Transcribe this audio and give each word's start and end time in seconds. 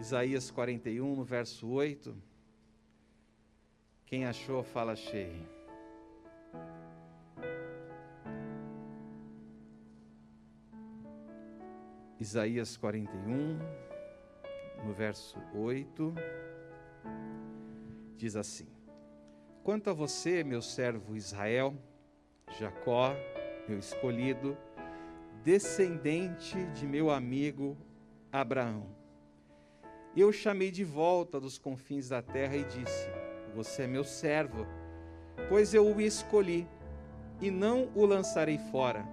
Isaías 0.00 0.50
41, 0.50 1.14
no 1.14 1.24
verso 1.24 1.68
8. 1.68 2.16
Quem 4.06 4.24
achou, 4.24 4.62
fala 4.62 4.96
cheio. 4.96 5.46
Isaías 12.18 12.78
41, 12.78 13.58
no 14.86 14.94
verso 14.94 15.38
8, 15.54 16.14
diz 18.16 18.36
assim: 18.36 18.68
Quanto 19.62 19.90
a 19.90 19.92
você, 19.92 20.42
meu 20.42 20.62
servo 20.62 21.14
Israel, 21.14 21.74
Jacó, 22.58 23.14
meu 23.68 23.78
escolhido, 23.78 24.56
descendente 25.44 26.56
de 26.72 26.86
meu 26.86 27.10
amigo 27.10 27.76
Abraão, 28.32 28.98
eu 30.16 30.32
chamei 30.32 30.70
de 30.70 30.84
volta 30.84 31.40
dos 31.40 31.58
confins 31.58 32.08
da 32.08 32.20
terra 32.20 32.56
e 32.56 32.64
disse: 32.64 33.08
Você 33.54 33.82
é 33.82 33.86
meu 33.86 34.04
servo, 34.04 34.66
pois 35.48 35.72
eu 35.72 35.86
o 35.86 36.00
escolhi 36.00 36.66
e 37.40 37.50
não 37.50 37.90
o 37.94 38.04
lançarei 38.04 38.58
fora. 38.70 39.04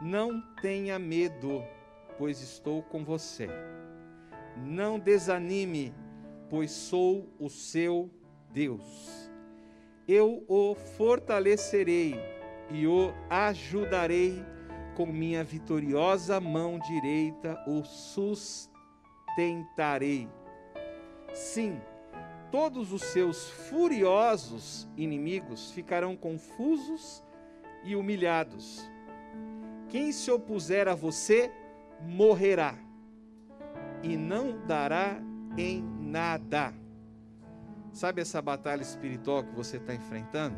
Não 0.00 0.40
tenha 0.62 0.98
medo, 0.98 1.62
pois 2.16 2.40
estou 2.40 2.82
com 2.82 3.04
você. 3.04 3.48
Não 4.56 4.98
desanime, 4.98 5.94
pois 6.48 6.70
sou 6.70 7.28
o 7.38 7.50
seu 7.50 8.10
Deus. 8.52 9.30
Eu 10.08 10.44
o 10.48 10.74
fortalecerei 10.74 12.14
e 12.70 12.86
o 12.86 13.12
ajudarei 13.28 14.44
com 14.96 15.06
minha 15.06 15.44
vitoriosa 15.44 16.40
mão 16.40 16.78
direita, 16.78 17.62
o 17.66 17.84
sustentarei. 17.84 18.79
Sim, 21.32 21.80
todos 22.50 22.92
os 22.92 23.02
seus 23.02 23.48
furiosos 23.48 24.88
inimigos 24.96 25.70
ficarão 25.70 26.16
confusos 26.16 27.24
e 27.84 27.94
humilhados. 27.94 28.90
Quem 29.88 30.12
se 30.12 30.30
opuser 30.30 30.88
a 30.88 30.94
você 30.94 31.50
morrerá 32.02 32.78
e 34.02 34.16
não 34.16 34.64
dará 34.66 35.20
em 35.56 35.82
nada. 35.82 36.72
Sabe 37.92 38.20
essa 38.20 38.40
batalha 38.40 38.82
espiritual 38.82 39.42
que 39.42 39.54
você 39.54 39.76
está 39.76 39.94
enfrentando? 39.94 40.56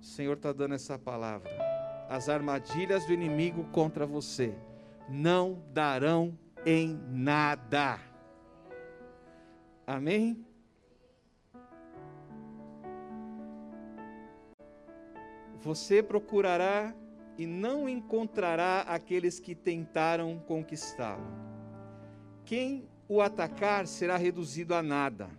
O 0.00 0.04
Senhor 0.04 0.34
está 0.34 0.52
dando 0.52 0.74
essa 0.74 0.98
palavra. 0.98 1.50
As 2.08 2.28
armadilhas 2.28 3.04
do 3.06 3.12
inimigo 3.12 3.64
contra 3.64 4.06
você 4.06 4.54
não 5.08 5.62
darão 5.72 6.38
em 6.66 7.00
nada. 7.08 8.00
Amém? 9.86 10.44
Você 15.60 16.02
procurará 16.02 16.92
e 17.38 17.46
não 17.46 17.88
encontrará 17.88 18.80
aqueles 18.80 19.38
que 19.38 19.54
tentaram 19.54 20.40
conquistá-lo. 20.40 21.26
Quem 22.44 22.88
o 23.08 23.20
atacar 23.20 23.86
será 23.86 24.16
reduzido 24.16 24.74
a 24.74 24.82
nada, 24.82 25.30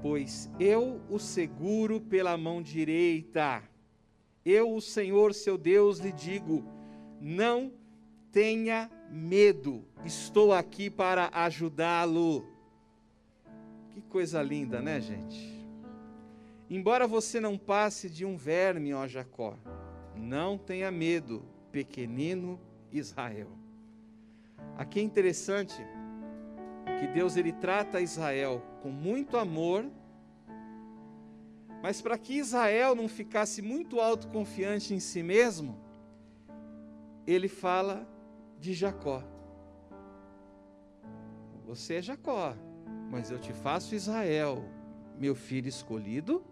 pois 0.00 0.50
eu 0.58 1.00
o 1.10 1.18
seguro 1.18 2.00
pela 2.00 2.38
mão 2.38 2.62
direita. 2.62 3.62
Eu, 4.44 4.74
o 4.74 4.80
Senhor 4.80 5.34
seu 5.34 5.58
Deus, 5.58 5.98
lhe 5.98 6.12
digo: 6.12 6.64
não 7.20 7.72
tenha 8.32 8.90
medo, 9.10 9.84
estou 10.04 10.52
aqui 10.52 10.90
para 10.90 11.30
ajudá-lo. 11.32 12.46
Que 13.90 14.00
coisa 14.02 14.42
linda, 14.42 14.80
né, 14.80 15.00
gente? 15.00 15.56
Embora 16.68 17.06
você 17.06 17.40
não 17.40 17.56
passe 17.56 18.10
de 18.10 18.24
um 18.24 18.36
verme, 18.36 18.92
ó 18.92 19.06
Jacó, 19.06 19.56
não 20.16 20.58
tenha 20.58 20.90
medo, 20.90 21.44
pequenino 21.70 22.60
Israel. 22.92 23.48
Aqui 24.76 25.00
é 25.00 25.02
interessante 25.02 25.76
que 26.98 27.06
Deus 27.06 27.36
ele 27.36 27.52
trata 27.52 28.00
Israel 28.00 28.62
com 28.82 28.90
muito 28.90 29.36
amor, 29.36 29.84
mas 31.82 32.00
para 32.00 32.18
que 32.18 32.34
Israel 32.34 32.94
não 32.94 33.08
ficasse 33.08 33.62
muito 33.62 34.00
autoconfiante 34.00 34.92
em 34.92 35.00
si 35.00 35.22
mesmo, 35.22 35.78
ele 37.26 37.48
fala 37.48 38.06
de 38.58 38.74
Jacó. 38.74 39.22
Você 41.66 41.94
é 41.94 42.02
Jacó, 42.02 42.54
mas 43.10 43.30
eu 43.30 43.38
te 43.38 43.52
faço 43.52 43.94
Israel, 43.94 44.64
meu 45.18 45.34
filho 45.34 45.68
escolhido, 45.68 46.44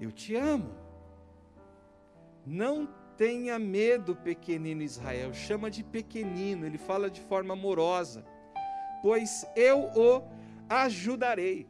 eu 0.00 0.12
te 0.12 0.36
amo. 0.36 0.70
Não 2.46 2.88
tenha 3.16 3.58
medo, 3.58 4.14
pequenino 4.14 4.82
Israel. 4.82 5.34
Chama 5.34 5.70
de 5.70 5.82
pequenino, 5.82 6.64
ele 6.64 6.78
fala 6.78 7.10
de 7.10 7.20
forma 7.20 7.54
amorosa. 7.54 8.24
Pois 9.02 9.44
eu 9.56 9.90
o 9.96 10.22
ajudarei. 10.68 11.66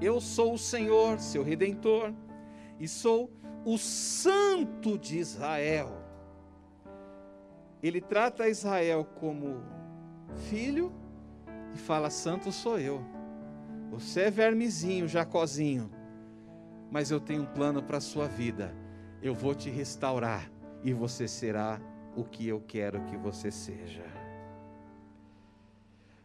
Eu 0.00 0.20
sou 0.20 0.54
o 0.54 0.58
Senhor, 0.58 1.20
seu 1.20 1.42
redentor, 1.42 2.12
e 2.78 2.88
sou 2.88 3.30
o 3.64 3.78
Santo 3.78 4.98
de 4.98 5.18
Israel. 5.18 5.99
Ele 7.82 8.00
trata 8.00 8.48
Israel 8.48 9.04
como 9.18 9.62
filho 10.48 10.92
e 11.74 11.78
fala: 11.78 12.10
Santo 12.10 12.52
sou 12.52 12.78
eu. 12.78 13.02
Você 13.90 14.22
é 14.22 14.30
vermezinho, 14.30 15.08
Jacozinho, 15.08 15.90
mas 16.90 17.10
eu 17.10 17.20
tenho 17.20 17.42
um 17.42 17.46
plano 17.46 17.82
para 17.82 17.98
a 17.98 18.00
sua 18.00 18.28
vida 18.28 18.74
eu 19.22 19.34
vou 19.34 19.54
te 19.54 19.68
restaurar 19.68 20.50
e 20.82 20.92
você 20.92 21.28
será 21.28 21.80
o 22.16 22.24
que 22.24 22.48
eu 22.48 22.60
quero 22.66 23.04
que 23.04 23.16
você 23.16 23.50
seja. 23.50 24.04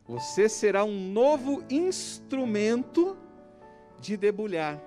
Você 0.08 0.48
será 0.48 0.84
um 0.84 1.12
novo 1.12 1.64
instrumento 1.70 3.18
de 4.00 4.16
debulhar, 4.16 4.80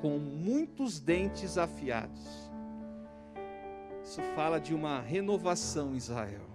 com 0.00 0.18
muitos 0.18 0.98
dentes 0.98 1.58
afiados. 1.58 2.49
Isso 4.10 4.22
fala 4.34 4.58
de 4.58 4.74
uma 4.74 5.00
renovação, 5.00 5.94
Israel, 5.94 6.50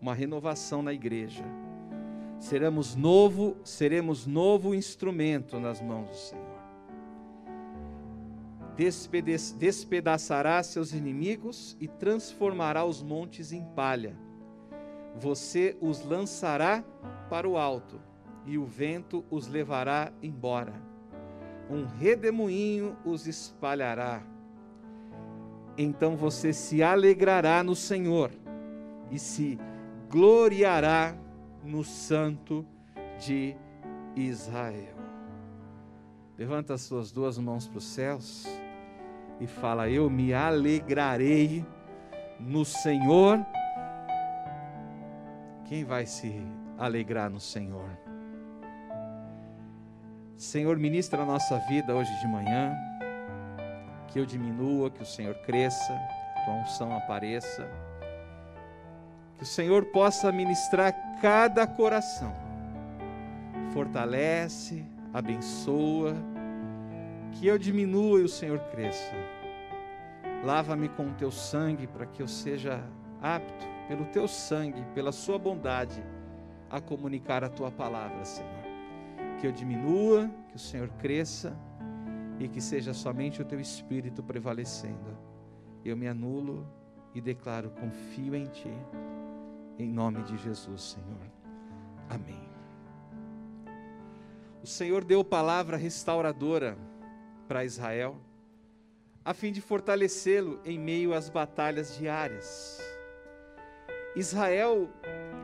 uma 0.00 0.14
renovação 0.14 0.80
na 0.80 0.92
igreja. 0.92 1.42
Seremos 2.38 2.94
novo, 2.94 3.56
seremos 3.64 4.28
novo 4.28 4.72
instrumento 4.72 5.58
nas 5.58 5.80
mãos 5.80 6.08
do 6.08 6.14
Senhor 6.14 6.62
despedaçará 9.58 10.62
seus 10.62 10.92
inimigos 10.92 11.76
e 11.80 11.88
transformará 11.88 12.84
os 12.84 13.02
montes 13.02 13.52
em 13.52 13.64
palha. 13.74 14.16
Você 15.16 15.76
os 15.80 16.04
lançará 16.04 16.82
para 17.28 17.46
o 17.46 17.58
alto 17.58 18.00
e 18.46 18.56
o 18.56 18.64
vento 18.64 19.24
os 19.28 19.48
levará 19.48 20.12
embora. 20.22 20.72
Um 21.68 21.84
redemoinho 21.84 22.96
os 23.04 23.26
espalhará. 23.26 24.31
Então 25.76 26.16
você 26.16 26.52
se 26.52 26.82
alegrará 26.82 27.62
no 27.62 27.74
Senhor 27.74 28.30
e 29.10 29.18
se 29.18 29.58
gloriará 30.10 31.14
no 31.64 31.82
Santo 31.82 32.66
de 33.18 33.56
Israel. 34.14 34.96
Levanta 36.36 36.74
as 36.74 36.82
suas 36.82 37.12
duas 37.12 37.38
mãos 37.38 37.68
para 37.68 37.78
os 37.78 37.84
céus 37.84 38.46
e 39.40 39.46
fala: 39.46 39.88
Eu 39.88 40.10
me 40.10 40.34
alegrarei 40.34 41.64
no 42.38 42.64
Senhor. 42.64 43.44
Quem 45.64 45.84
vai 45.84 46.04
se 46.04 46.42
alegrar 46.76 47.30
no 47.30 47.40
Senhor? 47.40 47.88
Senhor, 50.36 50.76
ministra 50.76 51.22
a 51.22 51.26
nossa 51.26 51.58
vida 51.68 51.94
hoje 51.94 52.10
de 52.20 52.26
manhã. 52.26 52.74
Que 54.12 54.18
eu 54.18 54.26
diminua, 54.26 54.90
que 54.90 55.02
o 55.02 55.06
Senhor 55.06 55.34
cresça, 55.46 55.92
que 56.36 56.44
tua 56.44 56.54
unção 56.54 56.96
apareça. 56.96 57.68
Que 59.36 59.44
o 59.44 59.46
Senhor 59.46 59.86
possa 59.86 60.30
ministrar 60.30 60.92
cada 61.20 61.66
coração. 61.66 62.34
Fortalece, 63.72 64.84
abençoa 65.14 66.14
que 67.32 67.46
eu 67.46 67.58
diminua 67.58 68.20
e 68.20 68.24
o 68.24 68.28
Senhor 68.28 68.58
cresça. 68.70 69.14
Lava-me 70.44 70.88
com 70.88 71.06
o 71.06 71.14
teu 71.14 71.30
sangue 71.30 71.86
para 71.86 72.06
que 72.06 72.22
eu 72.22 72.28
seja 72.28 72.82
apto, 73.20 73.66
pelo 73.88 74.04
teu 74.06 74.26
sangue, 74.26 74.84
pela 74.94 75.12
sua 75.12 75.38
bondade, 75.38 76.02
a 76.70 76.80
comunicar 76.80 77.44
a 77.44 77.48
tua 77.48 77.70
palavra, 77.70 78.24
Senhor. 78.24 78.50
Que 79.40 79.46
eu 79.46 79.52
diminua, 79.52 80.30
que 80.48 80.56
o 80.56 80.58
Senhor 80.58 80.88
cresça 80.98 81.56
e 82.38 82.48
que 82.48 82.60
seja 82.60 82.92
somente 82.92 83.40
o 83.40 83.44
teu 83.44 83.60
espírito 83.60 84.22
prevalecendo. 84.22 85.16
Eu 85.84 85.96
me 85.96 86.06
anulo 86.06 86.66
e 87.14 87.20
declaro: 87.20 87.70
confio 87.70 88.34
em 88.34 88.46
ti. 88.46 88.72
em 89.78 89.88
nome 89.88 90.22
de 90.22 90.36
Jesus, 90.36 90.82
Senhor. 90.82 91.30
Amém. 92.08 92.40
O 94.62 94.66
Senhor 94.66 95.02
deu 95.02 95.24
palavra 95.24 95.76
restauradora 95.76 96.76
para 97.48 97.64
Israel, 97.64 98.16
a 99.24 99.34
fim 99.34 99.50
de 99.50 99.60
fortalecê-lo 99.60 100.60
em 100.64 100.78
meio 100.78 101.14
às 101.14 101.28
batalhas 101.28 101.96
diárias. 101.96 102.80
Israel, 104.14 104.88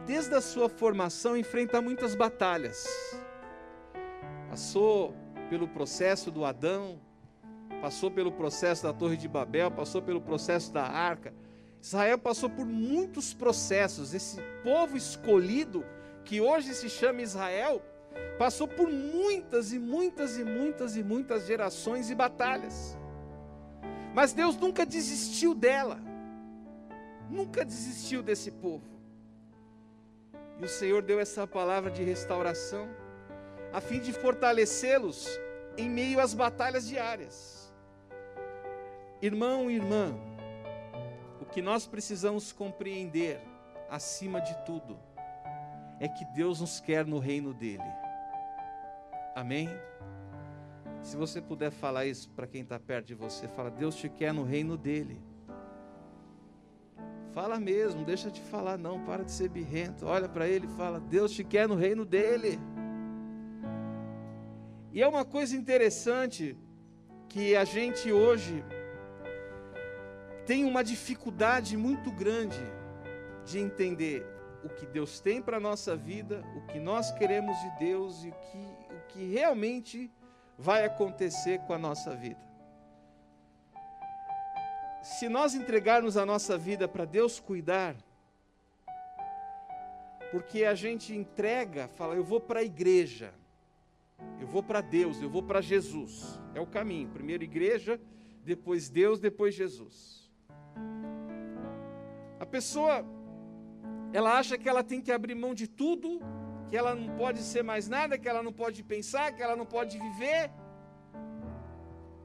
desde 0.07 0.35
a 0.35 0.41
sua 0.41 0.69
formação, 0.69 1.37
enfrenta 1.37 1.81
muitas 1.81 2.15
batalhas. 2.15 2.87
Passou 4.49 5.15
pelo 5.49 5.69
processo 5.69 6.31
do 6.31 6.45
Adão, 6.45 7.01
passou 7.81 8.11
pelo 8.11 8.33
processo 8.33 8.83
da 8.83 8.93
Torre 8.93 9.17
de 9.17 9.29
Babel, 9.29 9.71
passou 9.71 10.03
pelo 10.03 10.21
processo 10.21 10.73
da 10.73 10.83
arca. 10.83 11.33
Israel 11.81 12.19
passou 12.19 12.51
por 12.51 12.67
muitos 12.67 13.33
processos. 13.33 14.15
Esse 14.15 14.41
povo 14.63 14.97
escolhido, 14.97 15.85
que 16.25 16.41
hoje 16.41 16.75
se 16.75 16.89
chama 16.89 17.23
Israel, 17.23 17.83
passou 18.39 18.67
por 18.67 18.91
muitas 18.91 19.73
e 19.73 19.79
muitas 19.79 20.39
e 20.39 20.45
muitas 20.45 20.97
e 20.97 21.03
muitas 21.03 21.47
gerações 21.47 22.11
e 22.11 22.15
batalhas. 22.15 22.97
Mas 24.15 24.33
Deus 24.33 24.57
nunca 24.57 24.85
desistiu 24.85 25.55
dela 25.55 26.09
nunca 27.31 27.65
desistiu 27.65 28.23
desse 28.23 28.51
povo. 28.51 28.85
E 30.61 30.65
o 30.65 30.69
Senhor 30.69 31.03
deu 31.03 31.21
essa 31.21 31.47
palavra 31.47 31.91
de 31.91 32.03
restauração, 32.03 32.89
a 33.73 33.81
fim 33.81 34.01
de 34.01 34.13
fortalecê-los 34.13 35.29
em 35.77 35.89
meio 35.89 36.21
às 36.21 36.35
batalhas 36.35 36.87
diárias. 36.87 37.73
Irmão 39.21 39.71
e 39.71 39.77
irmã, 39.77 40.15
o 41.41 41.45
que 41.45 41.61
nós 41.61 41.87
precisamos 41.87 42.53
compreender, 42.53 43.41
acima 43.91 44.41
de 44.41 44.55
tudo, 44.65 44.99
é 46.01 46.09
que 46.09 46.25
Deus 46.27 46.61
nos 46.61 46.81
quer 46.81 47.07
no 47.07 47.19
reino 47.19 47.53
dEle. 47.53 47.83
Amém? 49.35 49.69
Se 51.03 51.17
você 51.17 51.41
puder 51.41 51.71
falar 51.71 52.07
isso 52.07 52.29
para 52.31 52.47
quem 52.47 52.63
está 52.63 52.79
perto 52.79 53.07
de 53.07 53.15
você, 53.15 53.49
fala: 53.49 53.71
Deus 53.71 53.95
te 53.97 54.09
quer 54.09 54.33
no 54.33 54.45
reino 54.45 54.77
dEle. 54.77 55.23
Fala 57.33 57.61
mesmo, 57.61 58.05
deixa 58.05 58.31
de 58.31 58.41
falar 58.41 58.77
não, 58.77 59.05
para 59.05 59.25
de 59.25 59.31
ser 59.31 59.49
birrento. 59.49 60.07
Olha 60.07 60.29
para 60.29 60.49
ele 60.49 60.67
e 60.67 60.77
fala: 60.77 60.99
Deus 60.99 61.33
te 61.33 61.45
quer 61.45 61.69
no 61.69 61.77
reino 61.77 62.05
dele. 62.05 62.59
E 64.93 65.03
é 65.03 65.07
uma 65.07 65.25
coisa 65.25 65.55
interessante 65.55 66.57
que 67.29 67.55
a 67.55 67.65
gente 67.65 68.11
hoje 68.11 68.65
tem 70.47 70.65
uma 70.65 70.83
dificuldade 70.83 71.77
muito 71.77 72.11
grande 72.11 72.61
de 73.45 73.59
entender 73.59 74.27
o 74.65 74.69
que 74.69 74.87
Deus 74.87 75.21
tem 75.21 75.43
para 75.43 75.59
a 75.59 75.61
nossa 75.61 75.95
vida, 75.95 76.43
o 76.57 76.67
que 76.67 76.81
nós 76.81 77.13
queremos 77.13 77.59
de 77.61 77.71
Deus 77.79 78.25
e 78.25 78.29
o 78.29 78.33
que, 78.33 78.95
o 78.95 79.01
que 79.09 79.31
realmente 79.31 80.11
vai 80.57 80.85
acontecer 80.85 81.61
com 81.61 81.75
a 81.75 81.79
nossa 81.79 82.17
vida. 82.17 82.41
Se 85.03 85.29
nós 85.29 85.55
entregarmos 85.55 86.17
a 86.17 86.25
nossa 86.25 86.57
vida 86.57 86.89
para 86.89 87.05
Deus 87.05 87.39
cuidar, 87.39 87.95
porque 90.31 90.65
a 90.65 90.75
gente 90.75 91.15
entrega, 91.15 91.89
fala, 91.89 92.15
eu 92.15 92.25
vou 92.25 92.41
para 92.41 92.61
a 92.61 92.65
igreja, 92.65 93.33
eu 94.41 94.47
vou 94.47 94.63
para 94.63 94.81
Deus, 94.81 95.21
eu 95.21 95.29
vou 95.29 95.43
para 95.43 95.61
Jesus. 95.61 96.41
É 96.55 96.61
o 96.61 96.67
caminho. 96.67 97.09
Primeiro 97.09 97.43
igreja, 97.45 98.01
depois 98.45 98.89
Deus, 98.89 99.21
depois 99.21 99.55
Jesus. 99.55 100.31
A 102.41 102.47
pessoa, 102.47 103.05
ela 104.13 104.39
acha 104.39 104.57
que 104.57 104.69
ela 104.69 104.83
tem 104.83 105.01
que 105.01 105.13
abrir 105.13 105.35
mão 105.35 105.55
de 105.55 105.67
tudo, 105.67 106.21
que 106.71 106.77
ela 106.77 106.95
não 106.95 107.17
pode 107.17 107.41
ser 107.41 107.63
mais 107.63 107.89
nada, 107.89 108.19
que 108.19 108.29
ela 108.29 108.43
não 108.43 108.53
pode 108.53 108.83
pensar, 108.83 109.33
que 109.33 109.43
ela 109.43 109.57
não 109.57 109.67
pode 109.67 109.99
viver. 109.99 110.51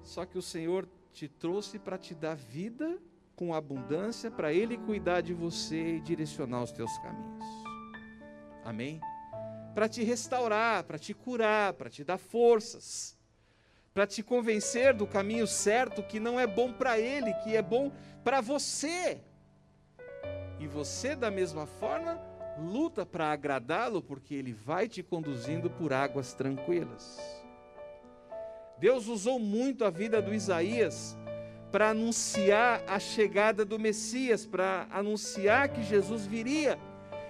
Só 0.02 0.26
que 0.26 0.38
o 0.38 0.42
Senhor 0.42 0.88
te 1.12 1.28
trouxe 1.28 1.80
para 1.80 1.98
te 1.98 2.14
dar 2.14 2.36
vida 2.36 3.00
com 3.36 3.54
abundância, 3.54 4.30
para 4.30 4.54
Ele 4.54 4.78
cuidar 4.78 5.22
de 5.22 5.34
você 5.34 5.96
e 5.96 6.00
direcionar 6.00 6.64
os 6.64 6.72
teus 6.72 6.96
caminhos. 7.00 7.46
Amém? 8.64 9.02
Para 9.74 9.90
te 9.90 10.04
restaurar, 10.04 10.84
para 10.84 11.00
te 11.00 11.14
curar, 11.14 11.74
para 11.74 11.90
te 11.90 12.04
dar 12.04 12.18
forças, 12.18 13.18
para 13.94 14.08
te 14.08 14.24
convencer 14.24 14.94
do 14.94 15.06
caminho 15.08 15.48
certo 15.48 16.04
que 16.04 16.20
não 16.20 16.40
é 16.40 16.48
bom 16.48 16.72
para 16.72 17.00
Ele, 17.00 17.34
que 17.44 17.56
é 17.56 17.62
bom 17.62 17.92
para 18.24 18.42
você. 18.42 19.20
E 20.60 20.68
você, 20.68 21.16
da 21.16 21.30
mesma 21.30 21.66
forma, 21.66 22.20
luta 22.58 23.06
para 23.06 23.32
agradá-lo, 23.32 24.02
porque 24.02 24.34
Ele 24.34 24.54
vai 24.54 24.88
te 24.88 25.04
conduzindo 25.04 25.70
por 25.70 25.92
águas 25.92 26.34
tranquilas. 26.34 27.20
Deus 28.80 29.08
usou 29.08 29.40
muito 29.40 29.86
a 29.86 29.90
vida 29.90 30.22
do 30.22 30.34
Isaías 30.34 31.18
para 31.72 31.90
anunciar 31.90 32.84
a 32.88 33.00
chegada 33.00 33.66
do 33.66 33.80
Messias, 33.80 34.46
para 34.46 34.88
anunciar 34.92 35.70
que 35.70 35.82
Jesus 35.84 36.26
viria. 36.26 36.78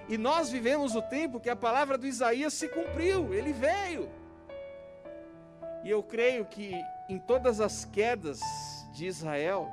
E 0.10 0.18
nós 0.18 0.50
vivemos 0.50 0.96
o 0.96 1.02
tempo 1.02 1.40
que 1.40 1.50
a 1.50 1.56
palavra 1.56 1.98
do 1.98 2.06
Isaías 2.06 2.54
se 2.54 2.68
cumpriu, 2.68 3.34
ele 3.34 3.54
veio. 3.54 4.10
E 5.84 5.90
eu 5.90 6.04
creio 6.04 6.46
que 6.46 6.74
em 7.10 7.20
todas 7.20 7.60
as 7.60 7.86
quedas 7.86 8.40
de 8.94 9.06
Israel, 9.06 9.70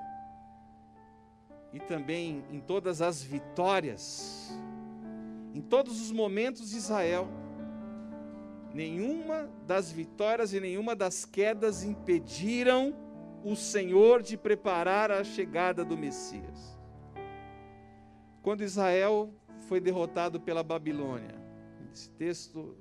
e 1.73 1.79
também 1.79 2.45
em 2.51 2.61
todas 2.61 3.01
as 3.01 3.23
vitórias, 3.23 4.51
em 5.55 5.61
todos 5.61 6.01
os 6.01 6.11
momentos 6.11 6.71
de 6.71 6.77
Israel, 6.77 7.29
nenhuma 8.73 9.49
das 9.67 9.91
vitórias 9.91 10.53
e 10.53 10.61
nenhuma 10.61 10.95
das 10.95 11.25
quedas 11.25 11.83
impediram 11.83 12.95
o 13.45 13.57
Senhor 13.57 14.23
de 14.23 14.37
preparar 14.37 15.11
a 15.11 15.25
chegada 15.25 15.85
do 15.85 15.97
Messias. 15.97 16.79
Quando 18.43 18.63
Israel 18.63 19.33
foi 19.71 19.79
derrotado 19.79 20.41
pela 20.41 20.65
Babilônia, 20.65 21.33
esse 21.93 22.11
texto 22.11 22.77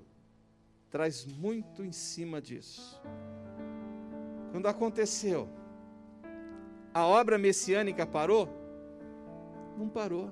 traz 0.90 1.24
muito 1.24 1.84
em 1.84 1.92
cima 1.92 2.42
disso. 2.42 3.00
Quando 4.52 4.66
aconteceu, 4.68 5.48
a 6.92 7.06
obra 7.06 7.38
messiânica 7.38 8.08
parou? 8.08 8.50
Não 9.78 9.88
parou. 9.88 10.32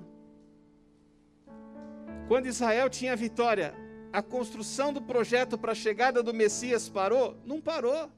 Quando 2.26 2.46
Israel 2.46 2.90
tinha 2.90 3.14
vitória, 3.14 3.72
a 4.12 4.20
construção 4.20 4.92
do 4.92 5.00
projeto 5.00 5.56
para 5.56 5.70
a 5.70 5.76
chegada 5.76 6.24
do 6.24 6.34
Messias 6.34 6.88
parou? 6.88 7.36
Não 7.46 7.60
parou. 7.60 8.10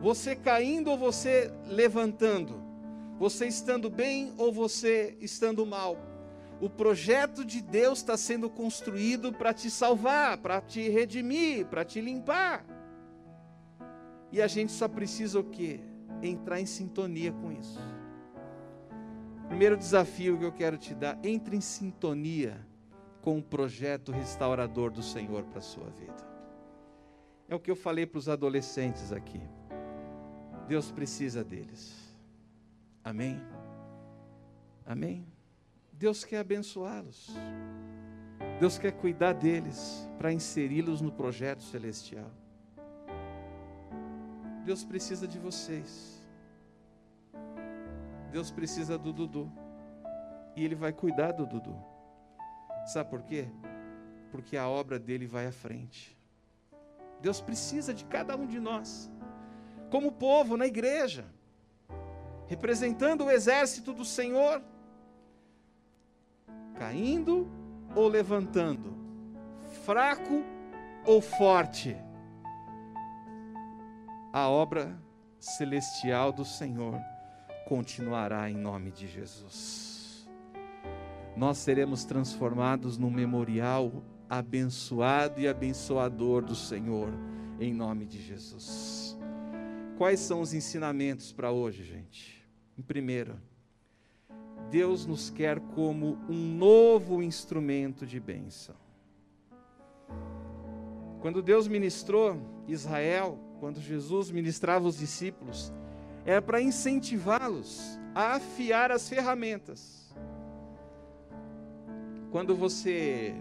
Você 0.00 0.34
caindo 0.34 0.90
ou 0.90 0.98
você 0.98 1.48
levantando, 1.68 2.60
você 3.20 3.46
estando 3.46 3.88
bem 3.88 4.34
ou 4.36 4.52
você 4.52 5.16
estando 5.20 5.64
mal, 5.64 6.15
o 6.60 6.70
projeto 6.70 7.44
de 7.44 7.60
Deus 7.60 7.98
está 7.98 8.16
sendo 8.16 8.48
construído 8.48 9.32
para 9.32 9.52
te 9.52 9.70
salvar, 9.70 10.38
para 10.38 10.60
te 10.60 10.88
redimir, 10.88 11.66
para 11.66 11.84
te 11.84 12.00
limpar. 12.00 12.64
E 14.32 14.40
a 14.40 14.46
gente 14.46 14.72
só 14.72 14.88
precisa 14.88 15.38
o 15.38 15.44
quê? 15.44 15.80
Entrar 16.22 16.60
em 16.60 16.66
sintonia 16.66 17.32
com 17.32 17.52
isso. 17.52 17.78
Primeiro 19.48 19.76
desafio 19.76 20.38
que 20.38 20.44
eu 20.44 20.52
quero 20.52 20.78
te 20.78 20.94
dar: 20.94 21.18
entre 21.22 21.56
em 21.56 21.60
sintonia 21.60 22.66
com 23.20 23.38
o 23.38 23.42
projeto 23.42 24.10
restaurador 24.10 24.90
do 24.90 25.02
Senhor 25.02 25.44
para 25.44 25.58
a 25.58 25.62
sua 25.62 25.88
vida. 25.90 26.26
É 27.48 27.54
o 27.54 27.60
que 27.60 27.70
eu 27.70 27.76
falei 27.76 28.06
para 28.06 28.18
os 28.18 28.28
adolescentes 28.28 29.12
aqui. 29.12 29.40
Deus 30.66 30.90
precisa 30.90 31.44
deles. 31.44 31.94
Amém? 33.04 33.40
Amém? 34.84 35.26
Deus 35.98 36.24
quer 36.24 36.40
abençoá-los. 36.40 37.34
Deus 38.60 38.78
quer 38.78 38.92
cuidar 38.92 39.32
deles 39.32 40.08
para 40.18 40.32
inseri-los 40.32 41.00
no 41.00 41.10
projeto 41.10 41.62
celestial. 41.62 42.30
Deus 44.64 44.84
precisa 44.84 45.26
de 45.26 45.38
vocês. 45.38 46.22
Deus 48.30 48.50
precisa 48.50 48.98
do 48.98 49.12
Dudu. 49.12 49.50
E 50.54 50.64
Ele 50.64 50.74
vai 50.74 50.92
cuidar 50.92 51.32
do 51.32 51.46
Dudu. 51.46 51.76
Sabe 52.86 53.08
por 53.08 53.22
quê? 53.22 53.48
Porque 54.30 54.56
a 54.56 54.68
obra 54.68 54.98
dele 54.98 55.26
vai 55.26 55.46
à 55.46 55.52
frente. 55.52 56.16
Deus 57.22 57.40
precisa 57.40 57.94
de 57.94 58.04
cada 58.04 58.36
um 58.36 58.46
de 58.46 58.60
nós, 58.60 59.10
como 59.90 60.12
povo 60.12 60.56
na 60.56 60.66
igreja, 60.66 61.24
representando 62.46 63.24
o 63.24 63.30
exército 63.30 63.92
do 63.92 64.04
Senhor, 64.04 64.62
caindo 66.78 67.48
ou 67.94 68.08
levantando, 68.08 68.94
fraco 69.84 70.44
ou 71.04 71.20
forte. 71.20 71.96
A 74.32 74.48
obra 74.48 75.00
celestial 75.38 76.32
do 76.32 76.44
Senhor 76.44 77.00
continuará 77.66 78.50
em 78.50 78.56
nome 78.56 78.90
de 78.90 79.06
Jesus. 79.06 80.28
nós 81.36 81.58
seremos 81.58 82.04
transformados 82.04 82.96
num 82.96 83.10
memorial 83.10 84.02
abençoado 84.28 85.38
e 85.38 85.46
abençoador 85.46 86.42
do 86.42 86.54
Senhor, 86.54 87.12
em 87.60 87.74
nome 87.74 88.06
de 88.06 88.20
Jesus. 88.20 89.18
Quais 89.98 90.20
são 90.20 90.40
os 90.40 90.54
ensinamentos 90.54 91.32
para 91.32 91.52
hoje, 91.52 91.82
gente? 91.84 92.46
Em 92.76 92.82
primeiro, 92.82 93.38
Deus 94.70 95.06
nos 95.06 95.30
quer 95.30 95.60
como 95.60 96.18
um 96.28 96.56
novo 96.56 97.22
instrumento 97.22 98.06
de 98.06 98.18
bênção. 98.18 98.74
Quando 101.20 101.42
Deus 101.42 101.66
ministrou 101.68 102.36
Israel, 102.68 103.38
quando 103.60 103.80
Jesus 103.80 104.30
ministrava 104.30 104.86
os 104.86 104.98
discípulos, 104.98 105.72
era 106.24 106.42
para 106.42 106.60
incentivá-los 106.60 107.98
a 108.14 108.34
afiar 108.34 108.90
as 108.90 109.08
ferramentas. 109.08 110.14
Quando 112.30 112.54
você 112.54 113.34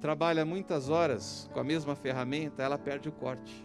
trabalha 0.00 0.44
muitas 0.44 0.90
horas 0.90 1.48
com 1.52 1.60
a 1.60 1.64
mesma 1.64 1.94
ferramenta, 1.94 2.62
ela 2.62 2.76
perde 2.76 3.08
o 3.08 3.12
corte. 3.12 3.64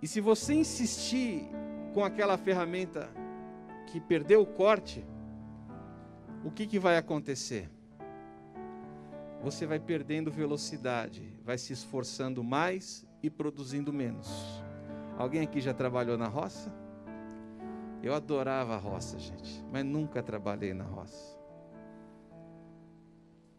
E 0.00 0.06
se 0.06 0.20
você 0.20 0.54
insistir 0.54 1.48
com 1.92 2.04
aquela 2.04 2.38
ferramenta 2.38 3.10
que 3.88 4.00
perdeu 4.00 4.42
o 4.42 4.46
corte, 4.46 5.04
o 6.48 6.50
que, 6.50 6.66
que 6.66 6.78
vai 6.78 6.96
acontecer? 6.96 7.68
Você 9.42 9.66
vai 9.66 9.78
perdendo 9.78 10.30
velocidade, 10.30 11.38
vai 11.44 11.58
se 11.58 11.74
esforçando 11.74 12.42
mais 12.42 13.06
e 13.22 13.28
produzindo 13.28 13.92
menos. 13.92 14.62
Alguém 15.18 15.42
aqui 15.42 15.60
já 15.60 15.74
trabalhou 15.74 16.16
na 16.16 16.26
roça? 16.26 16.72
Eu 18.02 18.14
adorava 18.14 18.74
a 18.74 18.78
roça, 18.78 19.18
gente, 19.18 19.62
mas 19.70 19.84
nunca 19.84 20.22
trabalhei 20.22 20.72
na 20.72 20.84
roça. 20.84 21.38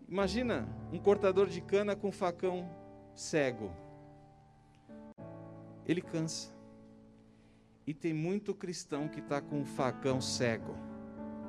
Imagina 0.07 0.67
um 0.91 0.97
cortador 0.97 1.47
de 1.47 1.61
cana 1.61 1.95
com 1.95 2.11
facão 2.11 2.67
cego. 3.13 3.71
Ele 5.85 6.01
cansa. 6.01 6.51
E 7.85 7.93
tem 7.93 8.15
muito 8.15 8.55
cristão 8.55 9.07
que 9.07 9.19
está 9.19 9.39
com 9.39 9.63
facão 9.63 10.19
cego, 10.19 10.75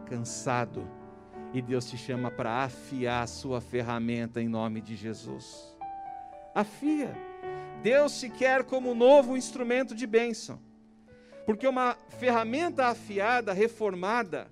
cansado. 0.04 0.99
E 1.52 1.60
Deus 1.60 1.88
te 1.90 1.96
chama 1.96 2.30
para 2.30 2.64
afiar 2.64 3.24
a 3.24 3.26
sua 3.26 3.60
ferramenta 3.60 4.40
em 4.40 4.48
nome 4.48 4.80
de 4.80 4.94
Jesus. 4.94 5.76
Afia. 6.54 7.12
Deus 7.82 8.20
te 8.20 8.28
quer 8.28 8.64
como 8.64 8.94
novo 8.94 9.36
instrumento 9.36 9.94
de 9.94 10.06
bênção. 10.06 10.60
Porque 11.44 11.66
uma 11.66 11.96
ferramenta 12.18 12.86
afiada, 12.86 13.52
reformada, 13.52 14.48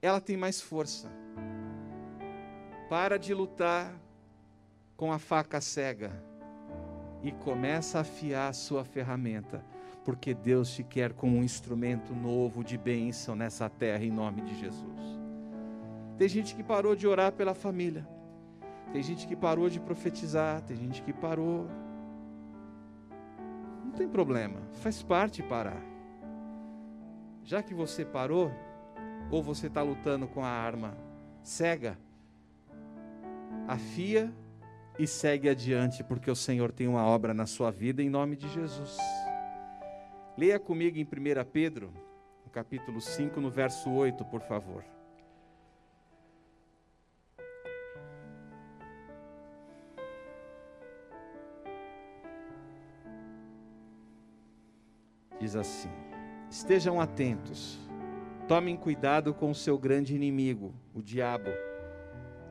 ela 0.00 0.20
tem 0.20 0.36
mais 0.36 0.60
força. 0.60 1.10
Para 2.88 3.18
de 3.18 3.34
lutar 3.34 3.94
com 4.96 5.12
a 5.12 5.18
faca 5.18 5.60
cega 5.60 6.12
e 7.22 7.32
começa 7.32 7.98
a 7.98 8.00
afiar 8.00 8.48
a 8.48 8.52
sua 8.52 8.84
ferramenta, 8.84 9.64
porque 10.04 10.32
Deus 10.34 10.74
te 10.74 10.82
quer 10.82 11.12
como 11.12 11.36
um 11.36 11.44
instrumento 11.44 12.14
novo 12.14 12.64
de 12.64 12.78
bênção 12.78 13.34
nessa 13.36 13.68
terra 13.68 14.04
em 14.04 14.10
nome 14.10 14.42
de 14.42 14.58
Jesus. 14.58 15.09
Tem 16.20 16.28
gente 16.28 16.54
que 16.54 16.62
parou 16.62 16.94
de 16.94 17.06
orar 17.06 17.32
pela 17.32 17.54
família. 17.54 18.06
Tem 18.92 19.02
gente 19.02 19.26
que 19.26 19.34
parou 19.34 19.70
de 19.70 19.80
profetizar, 19.80 20.60
tem 20.60 20.76
gente 20.76 21.00
que 21.00 21.14
parou 21.14 21.66
não 23.82 23.90
tem 23.92 24.06
problema, 24.06 24.60
faz 24.82 25.02
parte 25.02 25.42
parar. 25.42 25.82
Já 27.42 27.62
que 27.62 27.72
você 27.72 28.04
parou, 28.04 28.52
ou 29.30 29.42
você 29.42 29.68
está 29.68 29.80
lutando 29.80 30.28
com 30.28 30.44
a 30.44 30.48
arma 30.50 30.94
cega, 31.42 31.96
afia 33.66 34.30
e 34.98 35.06
segue 35.06 35.48
adiante, 35.48 36.04
porque 36.04 36.30
o 36.30 36.36
Senhor 36.36 36.70
tem 36.70 36.86
uma 36.86 37.06
obra 37.06 37.32
na 37.32 37.46
sua 37.46 37.70
vida 37.70 38.02
em 38.02 38.10
nome 38.10 38.36
de 38.36 38.46
Jesus. 38.50 38.98
Leia 40.36 40.60
comigo 40.60 40.98
em 40.98 41.02
1 41.02 41.44
Pedro, 41.50 41.90
no 42.44 42.50
capítulo 42.50 43.00
5, 43.00 43.40
no 43.40 43.50
verso 43.50 43.90
8, 43.90 44.22
por 44.26 44.42
favor. 44.42 44.84
Diz 55.50 55.56
assim: 55.56 55.90
Estejam 56.48 57.00
atentos, 57.00 57.78
tomem 58.46 58.76
cuidado 58.76 59.34
com 59.34 59.50
o 59.50 59.54
seu 59.54 59.76
grande 59.76 60.14
inimigo, 60.14 60.72
o 60.94 61.02
diabo, 61.02 61.50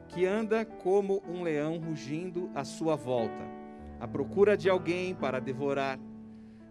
que 0.09 0.25
anda 0.25 0.65
como 0.65 1.23
um 1.27 1.41
leão 1.41 1.77
rugindo 1.77 2.49
à 2.53 2.65
sua 2.65 2.95
volta, 2.95 3.43
à 3.99 4.07
procura 4.07 4.57
de 4.57 4.69
alguém 4.69 5.15
para 5.15 5.39
devorar. 5.39 5.97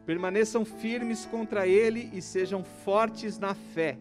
Permaneçam 0.05 0.65
firmes 0.65 1.25
contra 1.27 1.67
ele 1.67 2.11
e 2.13 2.21
sejam 2.21 2.65
fortes 2.65 3.39
na 3.39 3.55
fé. 3.55 3.99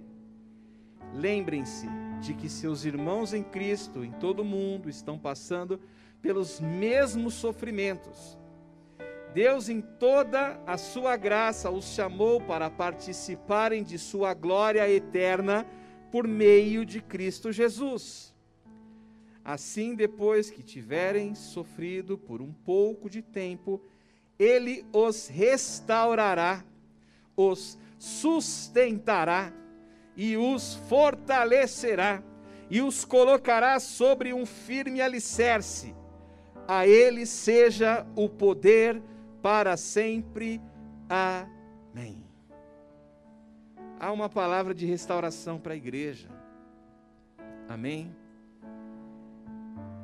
Lembrem-se 1.13 1.87
de 2.21 2.33
que 2.33 2.49
seus 2.49 2.85
irmãos 2.85 3.33
em 3.33 3.43
Cristo, 3.43 4.03
em 4.03 4.11
todo 4.11 4.41
o 4.41 4.45
mundo, 4.45 4.89
estão 4.89 5.17
passando 5.17 5.79
pelos 6.21 6.59
mesmos 6.59 7.35
sofrimentos 7.35 8.37
Deus, 9.37 9.69
em 9.69 9.81
toda 9.81 10.59
a 10.65 10.79
sua 10.79 11.15
graça, 11.15 11.69
os 11.69 11.93
chamou 11.93 12.41
para 12.41 12.71
participarem 12.71 13.83
de 13.83 13.99
sua 13.99 14.33
glória 14.33 14.89
eterna 14.89 15.63
por 16.11 16.27
meio 16.27 16.83
de 16.83 16.99
Cristo 16.99 17.51
Jesus. 17.51 18.33
Assim, 19.45 19.93
depois 19.93 20.49
que 20.49 20.63
tiverem 20.63 21.35
sofrido 21.35 22.17
por 22.17 22.41
um 22.41 22.51
pouco 22.51 23.07
de 23.07 23.21
tempo, 23.21 23.79
Ele 24.39 24.83
os 24.91 25.27
restaurará, 25.27 26.65
os 27.35 27.77
sustentará 27.99 29.53
e 30.15 30.35
os 30.35 30.73
fortalecerá, 30.89 32.23
e 32.71 32.81
os 32.81 33.05
colocará 33.05 33.79
sobre 33.79 34.33
um 34.33 34.47
firme 34.47 34.99
alicerce. 34.99 35.93
A 36.67 36.87
Ele 36.87 37.23
seja 37.23 38.03
o 38.15 38.27
poder 38.27 38.99
para 39.41 39.77
sempre. 39.77 40.61
Amém. 41.09 42.23
Há 43.99 44.11
uma 44.11 44.29
palavra 44.29 44.73
de 44.75 44.85
restauração 44.85 45.59
para 45.59 45.73
a 45.73 45.75
igreja. 45.75 46.29
Amém. 47.67 48.15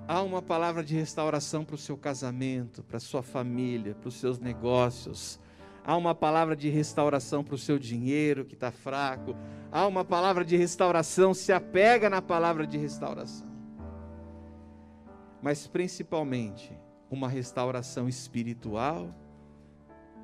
Há 0.08 0.22
uma 0.22 0.42
palavra 0.42 0.84
de 0.84 0.96
restauração 0.96 1.64
para 1.64 1.76
o 1.76 1.78
seu 1.78 1.96
casamento, 1.96 2.84
para 2.84 2.98
a 2.98 3.00
sua 3.00 3.24
família, 3.24 3.96
para 3.96 4.10
os 4.10 4.16
seus 4.16 4.40
negócios. 4.40 5.40
Há 5.86 5.96
uma 5.96 6.16
palavra 6.16 6.56
de 6.56 6.70
restauração 6.70 7.44
para 7.44 7.56
o 7.56 7.58
seu 7.58 7.78
dinheiro 7.78 8.46
que 8.46 8.54
está 8.54 8.72
fraco. 8.72 9.36
Há 9.72 9.86
uma 9.86 10.04
palavra 10.04 10.44
de 10.44 10.58
restauração, 10.58 11.34
se 11.34 11.54
apega 11.54 12.10
na 12.10 12.22
palavra 12.22 12.66
de 12.66 12.78
restauração. 12.78 13.48
Mas 15.42 15.68
principalmente, 15.68 16.78
uma 17.10 17.28
restauração 17.28 18.10
espiritual 18.10 19.14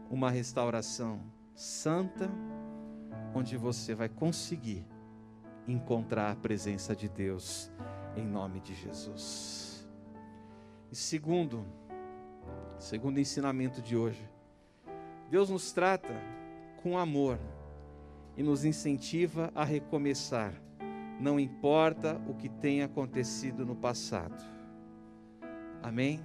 uma 0.10 0.30
restauração 0.32 1.22
santa, 1.54 2.30
onde 3.34 3.56
você 3.58 3.94
vai 3.94 4.10
conseguir 4.10 4.86
encontrar 5.68 6.32
a 6.32 6.36
presença 6.36 6.96
de 6.96 7.08
Deus 7.08 7.72
em 8.16 8.26
nome 8.26 8.60
de 8.60 8.74
Jesus. 8.74 9.88
E 10.92 10.96
segundo, 10.96 11.66
segundo 12.80 13.20
ensinamento 13.20 13.82
de 13.82 13.96
hoje, 13.96 14.28
Deus 15.30 15.50
nos 15.50 15.72
trata 15.72 16.14
com 16.82 16.98
amor 16.98 17.38
e 18.36 18.42
nos 18.42 18.66
incentiva 18.66 19.52
a 19.54 19.64
recomeçar, 19.64 20.54
não 21.20 21.40
importa 21.40 22.20
o 22.28 22.34
que 22.34 22.50
tenha 22.50 22.86
acontecido 22.86 23.66
no 23.66 23.76
passado. 23.76 24.44
Amém? 25.84 26.24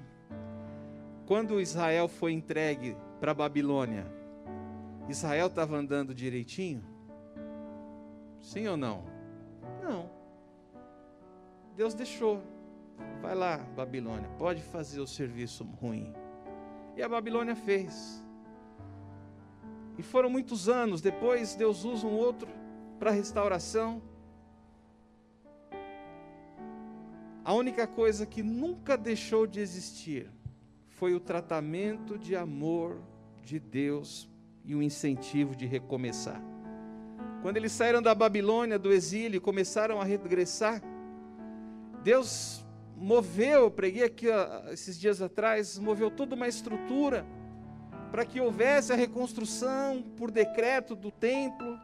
Quando 1.27 1.61
Israel 1.61 2.07
foi 2.07 2.33
entregue 2.33 2.97
para 3.25 3.33
a 3.33 3.35
Babilônia, 3.35 4.05
Israel 5.09 5.47
estava 5.47 5.79
andando 5.79 6.15
direitinho? 6.15 6.85
Sim 8.43 8.69
ou 8.69 8.77
não? 8.77 9.03
Não. 9.83 10.11
Deus 11.75 11.95
deixou. 11.95 12.43
Vai 13.23 13.35
lá, 13.35 13.57
Babilônia, 13.75 14.29
pode 14.37 14.61
fazer 14.61 15.01
o 15.01 15.07
serviço 15.07 15.65
ruim. 15.65 16.13
E 16.95 17.03
a 17.03 17.09
Babilônia 17.09 17.57
fez. 17.57 18.23
E 19.97 20.03
foram 20.03 20.29
muitos 20.29 20.69
anos, 20.69 21.01
depois 21.01 21.55
Deus 21.55 21.83
usa 21.83 22.07
um 22.07 22.13
outro 22.13 22.51
para 22.99 23.11
restauração. 23.11 24.03
A 27.43 27.55
única 27.55 27.87
coisa 27.87 28.27
que 28.27 28.43
nunca 28.43 28.99
deixou 28.99 29.47
de 29.47 29.61
existir 29.61 30.31
foi 30.91 31.15
o 31.15 31.21
tratamento 31.21 32.19
de 32.19 32.37
amor 32.37 33.01
de 33.45 33.61
Deus 33.61 34.29
e 34.65 34.75
o 34.75 34.83
incentivo 34.83 35.55
de 35.55 35.67
recomeçar. 35.67 36.41
Quando 37.43 37.59
eles 37.59 37.73
saíram 37.73 38.01
da 38.01 38.15
Babilônia, 38.15 38.79
do 38.79 38.93
exílio, 38.93 39.37
e 39.37 39.41
começaram 39.41 40.01
a 40.01 40.05
regressar, 40.05 40.83
Deus 42.03 42.65
moveu, 42.97 43.63
eu 43.65 43.71
preguei 43.71 44.05
aqui 44.05 44.27
esses 44.73 44.99
dias 44.99 45.21
atrás, 45.21 45.79
moveu 45.79 46.11
toda 46.11 46.35
uma 46.35 46.49
estrutura 46.49 47.27
para 48.11 48.25
que 48.25 48.41
houvesse 48.41 48.93
a 48.93 48.97
reconstrução 48.97 50.03
por 50.17 50.31
decreto 50.31 50.95
do 50.95 51.11
templo. 51.11 51.79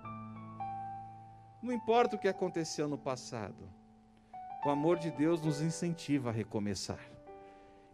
Não 1.62 1.72
importa 1.72 2.16
o 2.16 2.18
que 2.18 2.28
aconteceu 2.28 2.88
no 2.88 2.96
passado, 2.96 3.68
o 4.64 4.70
amor 4.70 4.98
de 4.98 5.10
Deus 5.10 5.42
nos 5.42 5.60
incentiva 5.60 6.30
a 6.30 6.32
recomeçar. 6.32 7.00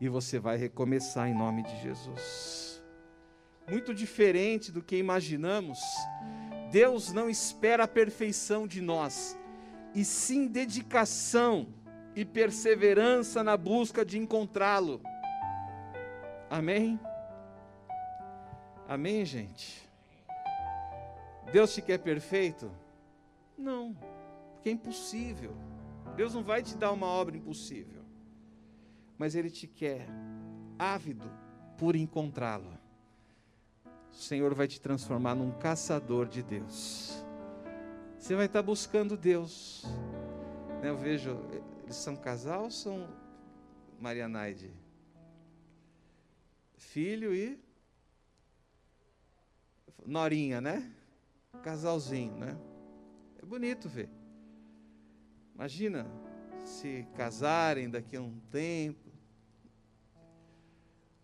E 0.00 0.08
você 0.08 0.38
vai 0.38 0.56
recomeçar 0.56 1.28
em 1.28 1.34
nome 1.34 1.62
de 1.62 1.80
Jesus. 1.80 2.75
Muito 3.68 3.92
diferente 3.92 4.70
do 4.70 4.82
que 4.82 4.96
imaginamos, 4.96 5.78
Deus 6.70 7.12
não 7.12 7.28
espera 7.28 7.84
a 7.84 7.88
perfeição 7.88 8.66
de 8.66 8.80
nós, 8.80 9.36
e 9.94 10.04
sim 10.04 10.46
dedicação 10.46 11.68
e 12.14 12.24
perseverança 12.24 13.42
na 13.42 13.56
busca 13.56 14.04
de 14.04 14.18
encontrá-lo. 14.18 15.00
Amém? 16.48 16.98
Amém, 18.88 19.24
gente? 19.24 19.86
Deus 21.52 21.74
te 21.74 21.82
quer 21.82 21.98
perfeito? 21.98 22.70
Não, 23.58 23.96
porque 24.52 24.68
é 24.68 24.72
impossível. 24.72 25.56
Deus 26.14 26.34
não 26.34 26.42
vai 26.42 26.62
te 26.62 26.76
dar 26.76 26.92
uma 26.92 27.06
obra 27.06 27.36
impossível, 27.36 28.04
mas 29.18 29.34
Ele 29.34 29.50
te 29.50 29.66
quer 29.66 30.06
ávido 30.78 31.30
por 31.76 31.96
encontrá-lo. 31.96 32.85
O 34.16 34.18
Senhor 34.18 34.54
vai 34.54 34.66
te 34.66 34.80
transformar 34.80 35.34
num 35.34 35.50
caçador 35.50 36.26
de 36.26 36.42
Deus. 36.42 37.22
Você 38.18 38.34
vai 38.34 38.46
estar 38.46 38.62
buscando 38.62 39.14
Deus. 39.14 39.84
Né, 40.80 40.88
eu 40.88 40.96
vejo 40.96 41.38
eles 41.84 41.96
são 41.96 42.16
casal 42.16 42.64
ou 42.64 42.70
são 42.70 43.06
Maria 44.00 44.26
Naide? 44.26 44.72
Filho 46.78 47.34
e 47.34 47.60
Norinha, 50.06 50.62
né? 50.62 50.90
Casalzinho, 51.62 52.38
né? 52.38 52.56
É 53.38 53.44
bonito 53.44 53.86
ver. 53.86 54.08
Imagina 55.54 56.06
se 56.64 57.06
casarem 57.14 57.90
daqui 57.90 58.16
a 58.16 58.22
um 58.22 58.40
tempo. 58.50 59.05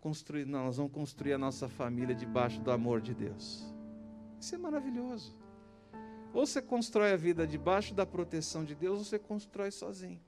Construir, 0.03 0.45
não, 0.45 0.65
nós 0.65 0.75
vamos 0.75 0.91
construir 0.91 1.31
a 1.31 1.37
nossa 1.37 1.69
família 1.69 2.13
debaixo 2.13 2.59
do 2.59 2.69
amor 2.69 2.99
de 2.99 3.15
Deus. 3.15 3.63
Isso 4.37 4.53
é 4.53 4.57
maravilhoso. 4.57 5.33
Ou 6.33 6.45
você 6.45 6.61
constrói 6.61 7.13
a 7.13 7.15
vida 7.15 7.47
debaixo 7.47 7.93
da 7.93 8.05
proteção 8.05 8.65
de 8.65 8.75
Deus, 8.75 8.97
ou 8.97 9.05
você 9.05 9.17
constrói 9.17 9.71
sozinho. 9.71 10.19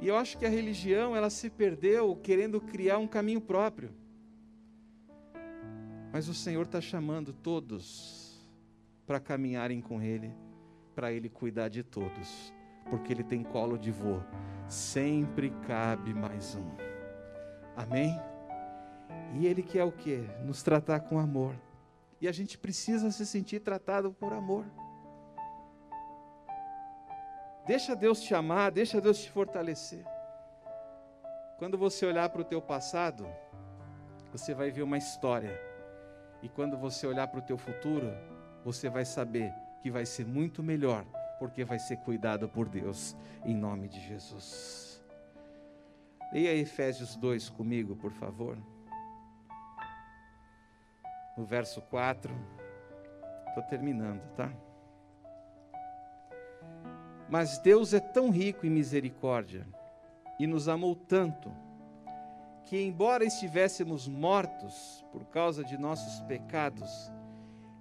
E 0.00 0.08
eu 0.08 0.16
acho 0.16 0.38
que 0.38 0.46
a 0.46 0.48
religião 0.48 1.14
ela 1.14 1.28
se 1.28 1.50
perdeu 1.50 2.16
querendo 2.16 2.62
criar 2.62 2.96
um 2.96 3.06
caminho 3.06 3.42
próprio. 3.42 3.90
Mas 6.10 6.26
o 6.26 6.32
Senhor 6.32 6.62
está 6.62 6.80
chamando 6.80 7.34
todos 7.34 8.42
para 9.06 9.20
caminharem 9.20 9.82
com 9.82 10.00
Ele, 10.00 10.32
para 10.94 11.12
Ele 11.12 11.28
cuidar 11.28 11.68
de 11.68 11.82
todos, 11.82 12.54
porque 12.88 13.12
Ele 13.12 13.22
tem 13.22 13.42
colo 13.42 13.76
de 13.76 13.90
vô. 13.90 14.18
Sempre 14.66 15.50
cabe 15.66 16.14
mais 16.14 16.54
um. 16.54 16.70
Amém? 17.76 18.29
E 19.34 19.46
Ele 19.46 19.62
quer 19.62 19.84
o 19.84 19.92
quê? 19.92 20.24
Nos 20.44 20.62
tratar 20.62 21.00
com 21.00 21.18
amor. 21.18 21.54
E 22.20 22.28
a 22.28 22.32
gente 22.32 22.58
precisa 22.58 23.10
se 23.10 23.24
sentir 23.24 23.60
tratado 23.60 24.12
por 24.12 24.32
amor. 24.32 24.64
Deixa 27.66 27.94
Deus 27.94 28.20
te 28.20 28.34
amar, 28.34 28.70
deixa 28.70 29.00
Deus 29.00 29.18
te 29.18 29.30
fortalecer. 29.30 30.04
Quando 31.58 31.78
você 31.78 32.04
olhar 32.06 32.28
para 32.30 32.40
o 32.40 32.44
teu 32.44 32.60
passado, 32.60 33.26
você 34.32 34.54
vai 34.54 34.70
ver 34.70 34.82
uma 34.82 34.98
história. 34.98 35.60
E 36.42 36.48
quando 36.48 36.76
você 36.76 37.06
olhar 37.06 37.28
para 37.28 37.38
o 37.38 37.42
teu 37.42 37.58
futuro, 37.58 38.12
você 38.64 38.88
vai 38.88 39.04
saber 39.04 39.52
que 39.82 39.90
vai 39.90 40.04
ser 40.04 40.26
muito 40.26 40.62
melhor, 40.62 41.04
porque 41.38 41.64
vai 41.64 41.78
ser 41.78 41.98
cuidado 41.98 42.48
por 42.48 42.68
Deus, 42.68 43.16
em 43.44 43.54
nome 43.54 43.88
de 43.88 44.00
Jesus. 44.00 45.02
Leia 46.32 46.54
Efésios 46.54 47.16
2 47.16 47.50
comigo, 47.50 47.96
por 47.96 48.12
favor. 48.12 48.56
No 51.40 51.46
verso 51.46 51.80
4. 51.80 52.30
Estou 53.48 53.62
terminando, 53.62 54.20
tá? 54.36 54.52
Mas 57.30 57.56
Deus 57.56 57.94
é 57.94 57.98
tão 57.98 58.28
rico 58.28 58.66
em 58.66 58.70
misericórdia 58.70 59.66
e 60.38 60.46
nos 60.46 60.68
amou 60.68 60.94
tanto, 60.94 61.50
que, 62.64 62.78
embora 62.78 63.24
estivéssemos 63.24 64.06
mortos 64.06 65.02
por 65.10 65.24
causa 65.24 65.64
de 65.64 65.78
nossos 65.78 66.20
pecados, 66.26 67.10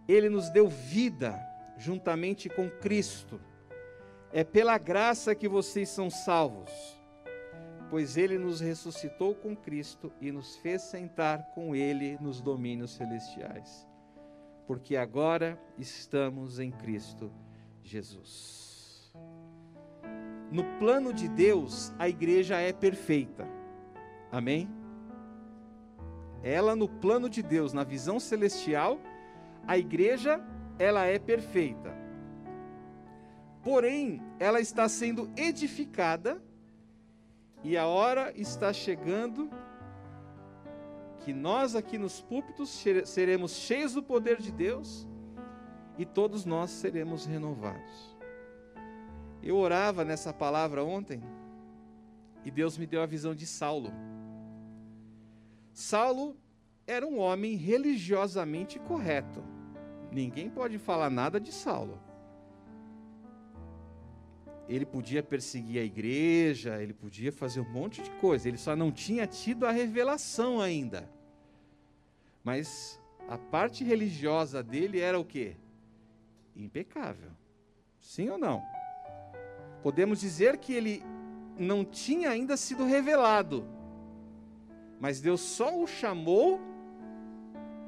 Ele 0.08 0.30
nos 0.30 0.50
deu 0.50 0.70
vida 0.70 1.38
juntamente 1.76 2.48
com 2.48 2.70
Cristo. 2.70 3.42
É 4.32 4.46
pela 4.46 4.78
graça 4.78 5.36
que 5.36 5.50
vocês 5.50 5.90
são 5.90 6.10
salvos, 6.10 6.98
pois 7.90 8.18
Ele 8.18 8.38
nos 8.38 8.60
ressuscitou 8.60 9.34
com 9.34 9.56
Cristo 9.56 10.12
e 10.22 10.32
nos 10.32 10.56
fez 10.58 10.84
sentar 10.84 11.52
com 11.54 11.76
Ele 11.76 12.18
nos 12.22 12.40
domínios 12.40 12.92
celestiais, 12.92 13.88
porque 14.68 14.96
agora 14.96 15.60
estamos 15.78 16.60
em 16.60 16.72
Cristo 16.72 17.32
Jesus. 17.84 19.12
No 20.52 20.64
plano 20.80 21.14
de 21.14 21.28
Deus, 21.28 21.94
a 21.98 22.10
igreja 22.10 22.58
é 22.58 22.74
perfeita. 22.74 23.48
Amém? 24.32 24.70
Ela 26.42 26.76
no 26.76 26.88
plano 26.88 27.30
de 27.30 27.44
Deus, 27.44 27.74
na 27.74 27.84
visão 27.84 28.20
celestial, 28.20 29.00
a 29.68 29.78
igreja 29.78 30.42
ela 30.78 31.06
é 31.06 31.20
perfeita. 31.20 31.94
Porém, 33.62 34.22
ela 34.40 34.62
está 34.62 34.88
sendo 34.88 35.30
edificada 35.36 36.42
e 37.64 37.78
a 37.78 37.86
hora 37.86 38.32
está 38.36 38.72
chegando 38.72 39.50
que 41.20 41.34
nós 41.34 41.76
aqui 41.76 41.98
nos 41.98 42.22
púlpitos 42.22 42.70
seremos 43.06 43.52
cheios 43.52 43.94
do 43.94 44.02
poder 44.02 44.38
de 44.38 44.52
Deus 44.52 45.08
e 45.98 46.06
todos 46.06 46.46
nós 46.46 46.72
seremos 46.72 47.26
renovados. 47.26 48.18
Eu 49.44 49.58
orava 49.58 50.06
nessa 50.06 50.34
palavra 50.34 50.84
ontem 50.84 51.22
e 52.46 52.50
Deus 52.50 52.78
me 52.78 52.86
deu 52.86 53.02
a 53.02 53.06
visão 53.06 53.36
de 53.36 53.46
Saulo. 53.46 53.92
Saulo 55.74 56.38
era 56.88 57.06
um 57.06 57.20
homem 57.20 57.56
religiosamente 57.56 58.80
correto. 58.80 59.44
Ninguém 60.12 60.50
pode 60.50 60.78
falar 60.78 61.10
nada 61.10 61.40
de 61.40 61.52
Saulo. 61.52 62.00
Ele 64.70 64.86
podia 64.86 65.24
perseguir 65.24 65.82
a 65.82 65.84
igreja, 65.84 66.82
ele 66.82 66.94
podia 66.94 67.32
fazer 67.32 67.60
um 67.60 67.70
monte 67.70 68.04
de 68.04 68.12
coisa, 68.12 68.48
ele 68.48 68.58
só 68.58 68.76
não 68.76 68.92
tinha 68.92 69.26
tido 69.26 69.66
a 69.66 69.72
revelação 69.72 70.62
ainda. 70.62 71.10
Mas 72.44 73.02
a 73.28 73.36
parte 73.36 73.84
religiosa 73.84 74.62
dele 74.62 75.00
era 75.00 75.20
o 75.20 75.26
quê? 75.26 75.56
Impecável. 76.56 77.32
Sim 78.00 78.30
ou 78.30 78.38
não? 78.38 78.64
Podemos 79.82 80.20
dizer 80.20 80.58
que 80.58 80.72
ele 80.72 81.04
não 81.58 81.84
tinha 81.84 82.30
ainda 82.30 82.56
sido 82.56 82.86
revelado, 82.86 83.66
mas 85.00 85.20
Deus 85.20 85.42
só 85.42 85.82
o 85.82 85.88
chamou, 85.88 86.60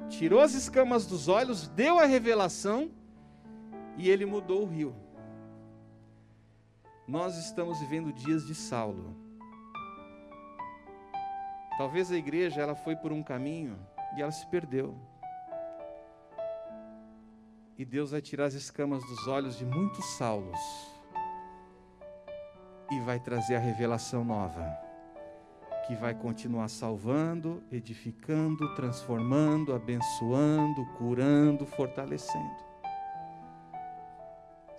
tirou 0.08 0.40
as 0.40 0.54
escamas 0.54 1.06
dos 1.06 1.28
olhos, 1.28 1.68
deu 1.68 1.98
a 1.98 2.06
revelação 2.06 2.90
e 3.96 4.08
ele 4.08 4.26
mudou 4.26 4.62
o 4.62 4.66
rio. 4.66 4.94
Nós 7.06 7.36
estamos 7.36 7.80
vivendo 7.80 8.12
dias 8.12 8.46
de 8.46 8.54
Saulo. 8.54 9.16
Talvez 11.76 12.12
a 12.12 12.16
igreja 12.16 12.60
ela 12.60 12.76
foi 12.76 12.94
por 12.94 13.10
um 13.10 13.22
caminho 13.22 13.76
e 14.16 14.22
ela 14.22 14.30
se 14.30 14.46
perdeu. 14.46 14.96
E 17.76 17.84
Deus 17.84 18.12
vai 18.12 18.20
tirar 18.20 18.44
as 18.44 18.54
escamas 18.54 19.04
dos 19.04 19.26
olhos 19.26 19.58
de 19.58 19.64
muitos 19.64 20.04
Saulos 20.16 20.60
e 22.90 23.00
vai 23.00 23.18
trazer 23.18 23.56
a 23.56 23.58
revelação 23.58 24.24
nova, 24.24 24.64
que 25.86 25.96
vai 25.96 26.14
continuar 26.14 26.68
salvando, 26.68 27.64
edificando, 27.72 28.74
transformando, 28.76 29.74
abençoando, 29.74 30.86
curando, 30.98 31.66
fortalecendo. 31.66 32.71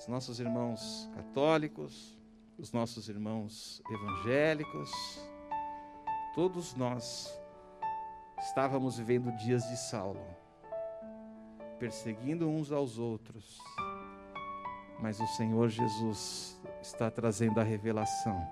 Os 0.03 0.07
nossos 0.09 0.41
irmãos 0.41 1.09
católicos, 1.15 2.19
os 2.59 2.73
nossos 2.73 3.07
irmãos 3.07 3.81
evangélicos, 3.89 4.91
todos 6.35 6.75
nós 6.75 7.33
estávamos 8.37 8.97
vivendo 8.97 9.31
dias 9.37 9.63
de 9.69 9.77
Saulo, 9.77 10.27
perseguindo 11.79 12.49
uns 12.49 12.69
aos 12.69 12.99
outros, 12.99 13.57
mas 14.99 15.21
o 15.21 15.27
Senhor 15.27 15.69
Jesus 15.69 16.59
está 16.81 17.09
trazendo 17.09 17.61
a 17.61 17.63
revelação 17.63 18.45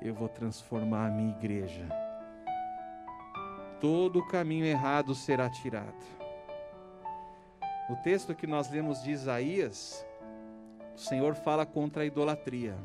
eu 0.00 0.14
vou 0.14 0.30
transformar 0.30 1.08
a 1.08 1.10
minha 1.10 1.36
igreja. 1.36 1.86
Todo 3.80 4.20
o 4.20 4.26
caminho 4.26 4.64
errado 4.64 5.14
será 5.14 5.50
tirado. 5.50 6.06
O 7.90 7.96
texto 7.96 8.34
que 8.34 8.46
nós 8.46 8.70
lemos 8.70 9.02
de 9.02 9.10
Isaías, 9.10 10.07
o 10.98 11.00
Senhor 11.00 11.36
fala 11.36 11.64
contra 11.64 12.02
a 12.02 12.06
idolatria. 12.06 12.76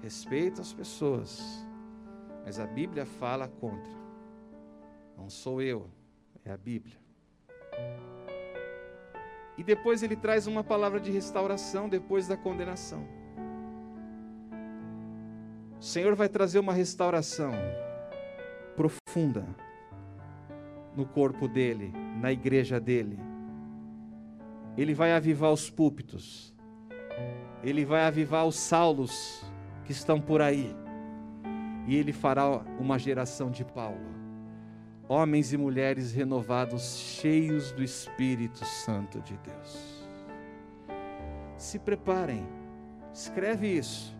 Respeita 0.00 0.60
as 0.60 0.72
pessoas, 0.72 1.66
mas 2.44 2.60
a 2.60 2.66
Bíblia 2.68 3.04
fala 3.04 3.48
contra. 3.48 3.92
Não 5.18 5.28
sou 5.28 5.60
eu, 5.60 5.90
é 6.44 6.52
a 6.52 6.56
Bíblia. 6.56 6.96
E 9.58 9.64
depois 9.64 10.04
ele 10.04 10.14
traz 10.14 10.46
uma 10.46 10.62
palavra 10.62 11.00
de 11.00 11.10
restauração 11.10 11.88
depois 11.88 12.28
da 12.28 12.36
condenação. 12.36 13.04
O 15.80 15.82
Senhor 15.82 16.14
vai 16.14 16.28
trazer 16.28 16.60
uma 16.60 16.72
restauração 16.72 17.50
profunda 18.76 19.44
no 20.94 21.04
corpo 21.06 21.48
dele, 21.48 21.92
na 22.20 22.30
igreja 22.30 22.78
dele. 22.78 23.18
Ele 24.76 24.94
vai 24.94 25.12
avivar 25.12 25.52
os 25.52 25.68
púlpitos. 25.68 26.51
Ele 27.62 27.84
vai 27.84 28.04
avivar 28.04 28.46
os 28.46 28.56
saulos 28.56 29.44
que 29.84 29.92
estão 29.92 30.20
por 30.20 30.40
aí. 30.40 30.74
E 31.86 31.96
ele 31.96 32.12
fará 32.12 32.48
uma 32.78 32.98
geração 32.98 33.50
de 33.50 33.64
Paulo 33.64 34.12
homens 35.12 35.52
e 35.52 35.58
mulheres 35.58 36.12
renovados, 36.12 36.96
cheios 36.96 37.70
do 37.72 37.82
Espírito 37.82 38.64
Santo 38.64 39.20
de 39.20 39.36
Deus. 39.36 40.08
Se 41.56 41.78
preparem, 41.78 42.46
escreve 43.12 43.68
isso. 43.68 44.16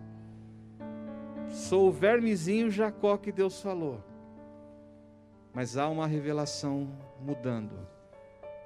Sou 1.49 1.89
o 1.89 1.93
vermezinho 1.93 2.71
Jacó 2.71 3.17
que 3.17 3.33
Deus 3.33 3.61
falou, 3.63 4.05
mas 5.55 5.79
há 5.79 5.89
uma 5.89 6.07
revelação 6.07 6.89
mudando 7.21 7.89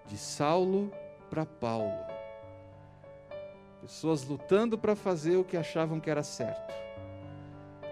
de 0.07 0.19
Saulo 0.19 0.91
para 1.31 1.47
Paulo. 1.47 2.16
Pessoas 3.87 4.25
lutando 4.25 4.77
para 4.77 4.97
fazer 4.97 5.37
o 5.37 5.45
que 5.45 5.57
achavam 5.57 6.01
que 6.01 6.11
era 6.11 6.25
certo, 6.25 6.75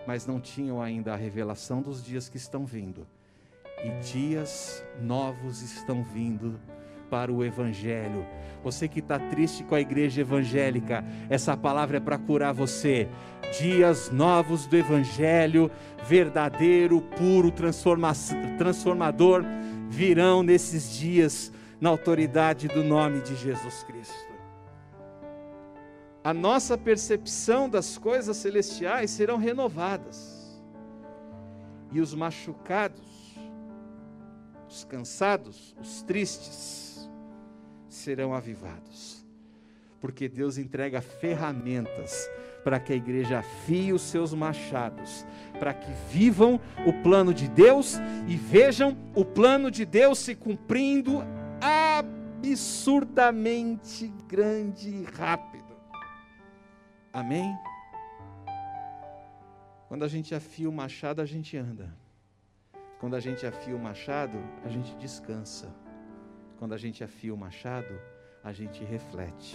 mas 0.05 0.27
não 0.27 0.41
tinham 0.41 0.83
ainda 0.83 1.13
a 1.13 1.17
revelação 1.17 1.81
dos 1.81 2.05
dias 2.05 2.29
que 2.29 2.37
estão 2.37 2.67
vindo 2.67 3.07
e 3.85 3.91
dias 4.03 4.85
novos 5.01 5.63
estão 5.63 6.03
vindo 6.03 6.59
para 7.09 7.33
o 7.33 7.45
Evangelho. 7.45 8.27
Você 8.65 8.89
que 8.89 8.99
está 8.99 9.21
triste 9.21 9.63
com 9.63 9.77
a 9.77 9.81
igreja 9.81 10.23
evangélica, 10.23 11.05
essa 11.31 11.57
palavra 11.57 11.99
é 11.99 12.01
para 12.01 12.19
curar 12.19 12.53
você. 12.53 13.09
Dias 13.61 14.11
novos 14.11 14.67
do 14.67 14.77
Evangelho, 14.77 15.71
verdadeiro, 16.09 17.03
puro, 17.17 17.53
transformador, 17.53 19.45
virão 19.89 20.43
nesses 20.43 20.93
dias, 20.93 21.53
na 21.81 21.89
autoridade 21.89 22.67
do 22.67 22.83
nome 22.83 23.21
de 23.21 23.37
Jesus 23.37 23.85
Cristo. 23.85 24.34
A 26.25 26.35
nossa 26.35 26.77
percepção 26.77 27.69
das 27.69 27.99
coisas 27.99 28.37
celestiais 28.39 29.11
serão 29.11 29.37
renovadas, 29.37 30.61
e 31.93 32.01
os 32.01 32.15
machucados 32.15 33.15
os 34.75 34.85
cansados, 34.85 35.75
os 35.81 36.03
tristes, 36.03 37.09
serão 37.89 38.35
avivados. 38.35 39.25
Porque 40.01 40.29
Deus 40.29 40.59
entrega 40.59 41.01
ferramentas 41.01 42.29
para 42.65 42.81
que 42.81 42.93
a 42.93 42.97
igreja 42.97 43.39
afie 43.39 43.93
os 43.93 44.03
seus 44.03 44.35
machados, 44.35 45.25
para 45.61 45.73
que 45.73 45.93
vivam 46.11 46.61
o 46.85 46.93
plano 47.05 47.33
de 47.33 47.49
Deus 47.49 47.99
e 48.27 48.35
vejam 48.37 48.97
o 49.15 49.25
plano 49.25 49.71
de 49.71 49.85
Deus 49.85 50.19
se 50.19 50.35
cumprindo 50.35 51.23
absurdamente 52.41 54.13
grande 54.27 54.89
e 54.89 55.05
rápido. 55.05 55.74
Amém? 57.15 57.57
Quando 59.87 60.05
a 60.05 60.09
gente 60.09 60.35
afia 60.35 60.69
o 60.69 60.73
machado, 60.73 61.23
a 61.23 61.25
gente 61.25 61.57
anda. 61.57 61.97
Quando 62.99 63.15
a 63.15 63.21
gente 63.21 63.47
afia 63.47 63.77
o 63.77 63.79
machado, 63.79 64.37
a 64.65 64.69
gente 64.69 64.97
descansa. 64.97 65.73
Quando 66.59 66.75
a 66.75 66.77
gente 66.77 67.05
afia 67.05 67.33
o 67.33 67.37
machado, 67.37 68.01
a 68.43 68.53
gente 68.53 68.83
reflete. 68.83 69.55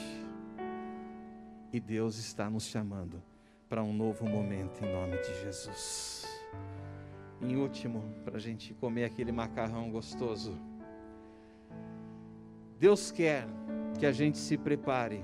E 1.73 1.81
Deus 1.81 2.17
está 2.17 2.49
nos 2.49 2.63
chamando 2.63 3.21
para 3.67 3.83
um 3.83 3.91
novo 3.91 4.25
momento 4.25 4.81
em 4.81 4.93
nome 4.93 5.17
de 5.17 5.41
Jesus. 5.41 6.25
Em 7.41 7.57
último, 7.57 8.01
para 8.23 8.37
a 8.37 8.39
gente 8.39 8.73
comer 8.75 9.03
aquele 9.03 9.33
macarrão 9.33 9.91
gostoso. 9.91 10.57
Deus 12.79 13.11
quer 13.11 13.45
que 13.99 14.05
a 14.05 14.13
gente 14.13 14.37
se 14.37 14.57
prepare 14.57 15.21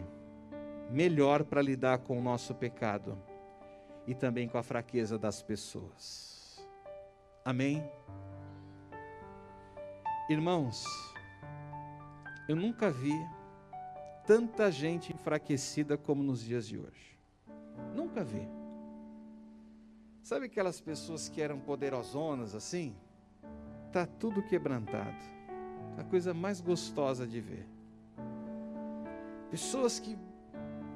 melhor 0.89 1.43
para 1.43 1.61
lidar 1.61 1.99
com 1.99 2.17
o 2.17 2.21
nosso 2.21 2.53
pecado 2.53 3.17
e 4.07 4.13
também 4.13 4.47
com 4.47 4.57
a 4.57 4.63
fraqueza 4.63 5.17
das 5.17 5.41
pessoas. 5.41 6.65
Amém? 7.43 7.83
Irmãos, 10.29 10.83
eu 12.47 12.55
nunca 12.55 12.89
vi 12.89 13.13
tanta 14.25 14.71
gente 14.71 15.13
enfraquecida 15.13 15.97
como 15.97 16.23
nos 16.23 16.43
dias 16.43 16.67
de 16.67 16.77
hoje. 16.77 17.17
Nunca 17.95 18.23
vi. 18.23 18.47
Sabe 20.23 20.47
aquelas 20.47 20.81
pessoas 20.81 21.29
que 21.29 21.41
eram 21.41 21.59
poderosonas 21.59 22.55
assim? 22.55 22.95
Tá 23.91 24.07
tudo 24.07 24.41
quebrantado. 24.41 25.23
A 25.97 26.03
coisa 26.03 26.33
mais 26.33 26.59
gostosa 26.59 27.27
de 27.27 27.39
ver. 27.39 27.67
Pessoas 29.51 29.99
que 29.99 30.17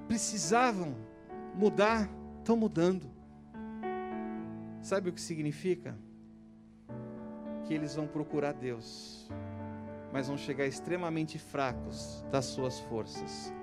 precisavam 0.10 0.94
mudar, 1.56 2.10
estão 2.40 2.58
mudando. 2.58 3.10
Sabe 4.82 5.10
o 5.10 5.14
que 5.14 5.22
significa? 5.22 5.98
que 7.70 7.76
eles 7.76 7.94
vão 7.94 8.08
procurar 8.08 8.52
Deus, 8.54 9.30
mas 10.12 10.28
vão 10.28 10.36
chegar 10.36 10.66
extremamente 10.66 11.38
fracos 11.38 12.26
das 12.32 12.46
suas 12.46 12.80
forças. 12.80 13.54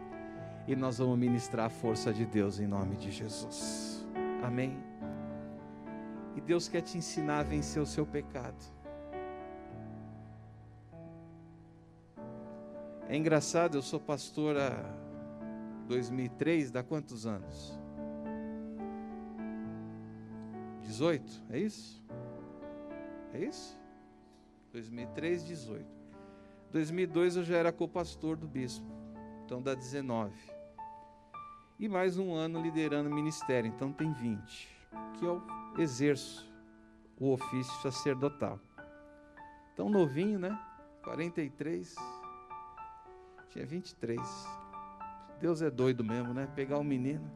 E 0.68 0.76
nós 0.76 0.98
vamos 0.98 1.18
ministrar 1.18 1.66
a 1.66 1.68
força 1.68 2.12
de 2.12 2.24
Deus 2.24 2.60
em 2.60 2.68
nome 2.68 2.96
de 2.96 3.10
Jesus. 3.10 4.06
Amém. 4.44 4.78
E 6.36 6.40
Deus 6.40 6.68
quer 6.68 6.82
te 6.82 6.96
ensinar 6.96 7.40
a 7.40 7.42
vencer 7.42 7.82
o 7.82 7.86
seu 7.86 8.06
pecado. 8.06 8.64
É 13.08 13.16
engraçado, 13.16 13.76
eu 13.76 13.82
sou 13.82 13.98
pastor 13.98 14.56
há 14.56 14.84
2003, 15.86 16.70
dá 16.70 16.82
quantos 16.82 17.26
anos? 17.26 17.78
18, 20.82 21.44
é 21.50 21.58
isso? 21.58 22.04
É 23.32 23.44
isso? 23.44 23.78
2003, 24.72 25.44
18. 25.44 25.86
2002 26.72 27.36
eu 27.36 27.44
já 27.44 27.56
era 27.56 27.72
co-pastor 27.72 28.36
do 28.36 28.46
bispo, 28.46 28.86
então 29.44 29.62
dá 29.62 29.74
19. 29.74 30.32
E 31.78 31.88
mais 31.88 32.18
um 32.18 32.34
ano 32.34 32.60
liderando 32.60 33.10
o 33.10 33.14
ministério, 33.14 33.68
então 33.68 33.92
tem 33.92 34.12
20, 34.12 34.68
que 35.18 35.24
eu 35.24 35.42
exerço 35.78 36.50
o 37.18 37.32
ofício 37.32 37.74
sacerdotal. 37.82 38.58
Tão 39.74 39.88
novinho, 39.90 40.38
né? 40.38 40.58
43, 41.02 41.94
tinha 43.50 43.66
23. 43.66 44.65
Deus 45.40 45.60
é 45.60 45.70
doido 45.70 46.02
mesmo, 46.02 46.32
né? 46.32 46.48
Pegar 46.54 46.78
um 46.78 46.84
menino. 46.84 47.30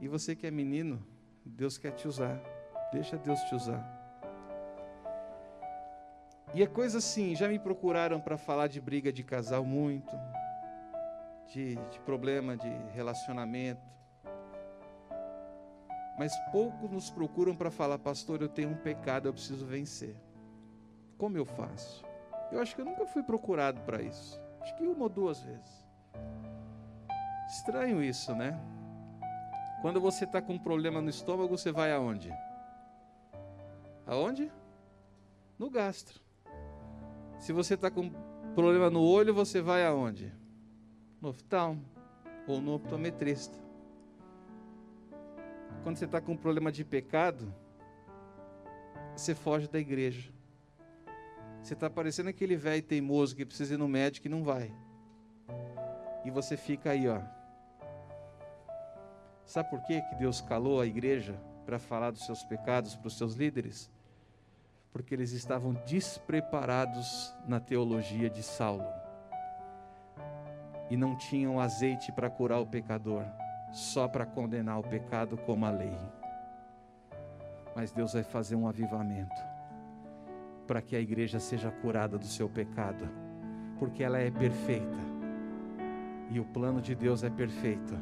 E 0.00 0.08
você 0.08 0.34
que 0.34 0.46
é 0.46 0.50
menino, 0.50 1.04
Deus 1.44 1.78
quer 1.78 1.92
te 1.92 2.06
usar. 2.06 2.40
Deixa 2.92 3.16
Deus 3.16 3.40
te 3.44 3.54
usar. 3.54 4.00
E 6.54 6.62
é 6.62 6.66
coisa 6.66 6.98
assim, 6.98 7.34
já 7.34 7.48
me 7.48 7.58
procuraram 7.58 8.20
para 8.20 8.36
falar 8.36 8.66
de 8.66 8.78
briga 8.78 9.10
de 9.10 9.22
casal 9.22 9.64
muito, 9.64 10.14
de, 11.48 11.76
de 11.76 12.00
problema 12.00 12.56
de 12.56 12.68
relacionamento. 12.92 13.80
Mas 16.18 16.36
poucos 16.50 16.90
nos 16.90 17.10
procuram 17.10 17.56
para 17.56 17.70
falar, 17.70 17.98
pastor, 17.98 18.42
eu 18.42 18.48
tenho 18.48 18.68
um 18.68 18.76
pecado, 18.76 19.28
eu 19.28 19.32
preciso 19.32 19.64
vencer. 19.64 20.14
Como 21.16 21.38
eu 21.38 21.46
faço? 21.46 22.04
Eu 22.50 22.60
acho 22.60 22.74
que 22.74 22.82
eu 22.82 22.84
nunca 22.84 23.06
fui 23.06 23.22
procurado 23.22 23.80
para 23.82 24.02
isso. 24.02 24.38
Acho 24.60 24.76
que 24.76 24.86
uma 24.86 25.04
ou 25.04 25.08
duas 25.08 25.42
vezes. 25.42 25.91
Estranho 27.48 28.02
isso, 28.02 28.34
né? 28.34 28.58
Quando 29.82 30.00
você 30.00 30.24
está 30.24 30.40
com 30.40 30.54
um 30.54 30.58
problema 30.58 31.00
no 31.00 31.10
estômago, 31.10 31.58
você 31.58 31.72
vai 31.72 31.92
aonde? 31.92 32.32
Aonde? 34.06 34.50
No 35.58 35.68
gastro. 35.68 36.20
Se 37.38 37.52
você 37.52 37.74
está 37.74 37.90
com 37.90 38.10
problema 38.54 38.88
no 38.88 39.02
olho, 39.02 39.34
você 39.34 39.60
vai 39.60 39.84
aonde? 39.84 40.32
No 41.20 41.30
oftalmo 41.30 41.84
ou 42.46 42.60
no 42.60 42.74
optometrista. 42.74 43.58
quando 45.82 45.96
você 45.96 46.04
está 46.04 46.20
com 46.20 46.36
problema 46.36 46.70
de 46.70 46.84
pecado, 46.84 47.52
você 49.16 49.34
foge 49.34 49.68
da 49.68 49.78
igreja. 49.78 50.32
Você 51.62 51.74
está 51.74 51.90
parecendo 51.90 52.28
aquele 52.28 52.56
velho 52.56 52.82
teimoso 52.82 53.36
que 53.36 53.44
precisa 53.44 53.74
ir 53.74 53.76
no 53.76 53.88
médico 53.88 54.26
e 54.26 54.30
não 54.30 54.42
vai. 54.42 54.72
E 56.24 56.30
você 56.30 56.56
fica 56.56 56.90
aí, 56.90 57.08
ó. 57.08 57.20
Sabe 59.44 59.70
por 59.70 59.82
quê 59.82 60.00
que 60.00 60.14
Deus 60.14 60.40
calou 60.40 60.80
a 60.80 60.86
igreja 60.86 61.34
para 61.66 61.78
falar 61.78 62.10
dos 62.10 62.24
seus 62.24 62.42
pecados 62.44 62.96
para 62.96 63.08
os 63.08 63.18
seus 63.18 63.34
líderes? 63.34 63.90
Porque 64.92 65.14
eles 65.14 65.32
estavam 65.32 65.74
despreparados 65.86 67.34
na 67.46 67.58
teologia 67.58 68.30
de 68.30 68.42
Saulo. 68.42 68.86
E 70.90 70.96
não 70.96 71.16
tinham 71.16 71.58
azeite 71.58 72.12
para 72.12 72.30
curar 72.30 72.60
o 72.60 72.66
pecador, 72.66 73.24
só 73.72 74.06
para 74.06 74.26
condenar 74.26 74.78
o 74.78 74.82
pecado 74.82 75.36
como 75.38 75.66
a 75.66 75.70
lei. 75.70 75.96
Mas 77.74 77.90
Deus 77.90 78.12
vai 78.12 78.22
fazer 78.22 78.54
um 78.54 78.68
avivamento 78.68 79.52
para 80.66 80.80
que 80.80 80.94
a 80.94 81.00
igreja 81.00 81.40
seja 81.40 81.70
curada 81.70 82.16
do 82.16 82.26
seu 82.26 82.48
pecado, 82.48 83.08
porque 83.78 84.02
ela 84.02 84.18
é 84.18 84.30
perfeita. 84.30 85.11
E 86.32 86.40
o 86.40 86.44
plano 86.44 86.80
de 86.80 86.94
Deus 86.94 87.22
é 87.22 87.28
perfeito. 87.28 87.94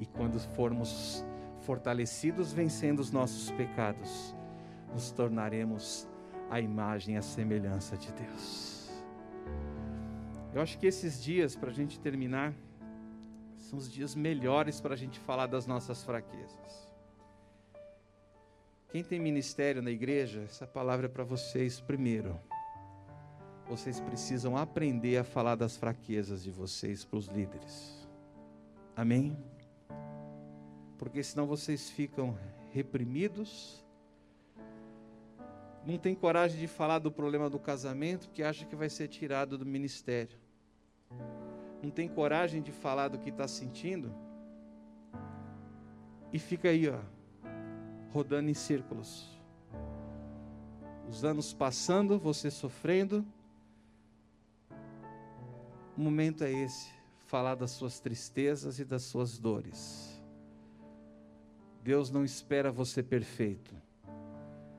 E 0.00 0.06
quando 0.06 0.40
formos 0.56 1.24
fortalecidos 1.60 2.52
vencendo 2.52 3.00
os 3.00 3.10
nossos 3.10 3.50
pecados, 3.50 4.34
nos 4.92 5.10
tornaremos 5.10 6.08
a 6.50 6.58
imagem 6.58 7.16
e 7.16 7.18
a 7.18 7.22
semelhança 7.22 7.96
de 7.96 8.10
Deus. 8.12 8.90
Eu 10.54 10.62
acho 10.62 10.78
que 10.78 10.86
esses 10.86 11.22
dias, 11.22 11.54
para 11.54 11.70
a 11.70 11.72
gente 11.72 12.00
terminar, 12.00 12.54
são 13.58 13.78
os 13.78 13.92
dias 13.92 14.14
melhores 14.14 14.80
para 14.80 14.94
a 14.94 14.96
gente 14.96 15.18
falar 15.18 15.46
das 15.46 15.66
nossas 15.66 16.02
fraquezas. 16.02 16.88
Quem 18.88 19.02
tem 19.02 19.18
ministério 19.18 19.82
na 19.82 19.90
igreja, 19.90 20.42
essa 20.42 20.66
palavra 20.66 21.06
é 21.06 21.08
para 21.08 21.24
vocês 21.24 21.80
primeiro. 21.80 22.38
Vocês 23.68 24.00
precisam 24.00 24.56
aprender 24.56 25.16
a 25.16 25.24
falar 25.24 25.54
das 25.54 25.76
fraquezas 25.76 26.42
de 26.42 26.50
vocês 26.50 27.04
para 27.04 27.18
os 27.18 27.26
líderes. 27.26 28.06
Amém? 28.96 29.36
Porque 30.98 31.22
senão 31.22 31.46
vocês 31.46 31.90
ficam 31.90 32.38
reprimidos, 32.70 33.84
não 35.86 35.98
tem 35.98 36.14
coragem 36.14 36.58
de 36.58 36.66
falar 36.66 36.98
do 36.98 37.10
problema 37.10 37.50
do 37.50 37.58
casamento, 37.58 38.28
porque 38.28 38.42
acha 38.42 38.64
que 38.64 38.76
vai 38.76 38.88
ser 38.88 39.08
tirado 39.08 39.58
do 39.58 39.66
ministério. 39.66 40.38
Não 41.82 41.90
tem 41.90 42.08
coragem 42.08 42.62
de 42.62 42.72
falar 42.72 43.08
do 43.08 43.18
que 43.18 43.28
está 43.28 43.46
sentindo, 43.46 44.14
e 46.34 46.38
fica 46.40 46.68
aí, 46.68 46.88
ó, 46.88 46.98
rodando 48.12 48.50
em 48.50 48.54
círculos. 48.54 49.24
Os 51.08 51.24
anos 51.24 51.52
passando, 51.52 52.18
você 52.18 52.50
sofrendo. 52.50 53.24
O 55.96 56.00
momento 56.00 56.42
é 56.42 56.52
esse, 56.52 56.88
falar 57.26 57.54
das 57.54 57.70
suas 57.70 58.00
tristezas 58.00 58.78
e 58.78 58.84
das 58.84 59.02
suas 59.02 59.38
dores. 59.38 60.20
Deus 61.82 62.10
não 62.10 62.24
espera 62.24 62.72
você 62.72 63.02
perfeito. 63.02 63.74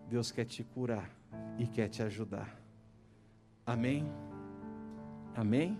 Deus 0.09 0.31
quer 0.31 0.45
te 0.45 0.63
curar 0.63 1.09
e 1.57 1.67
quer 1.67 1.87
te 1.87 2.03
ajudar. 2.03 2.59
Amém? 3.65 4.05
Amém? 5.35 5.79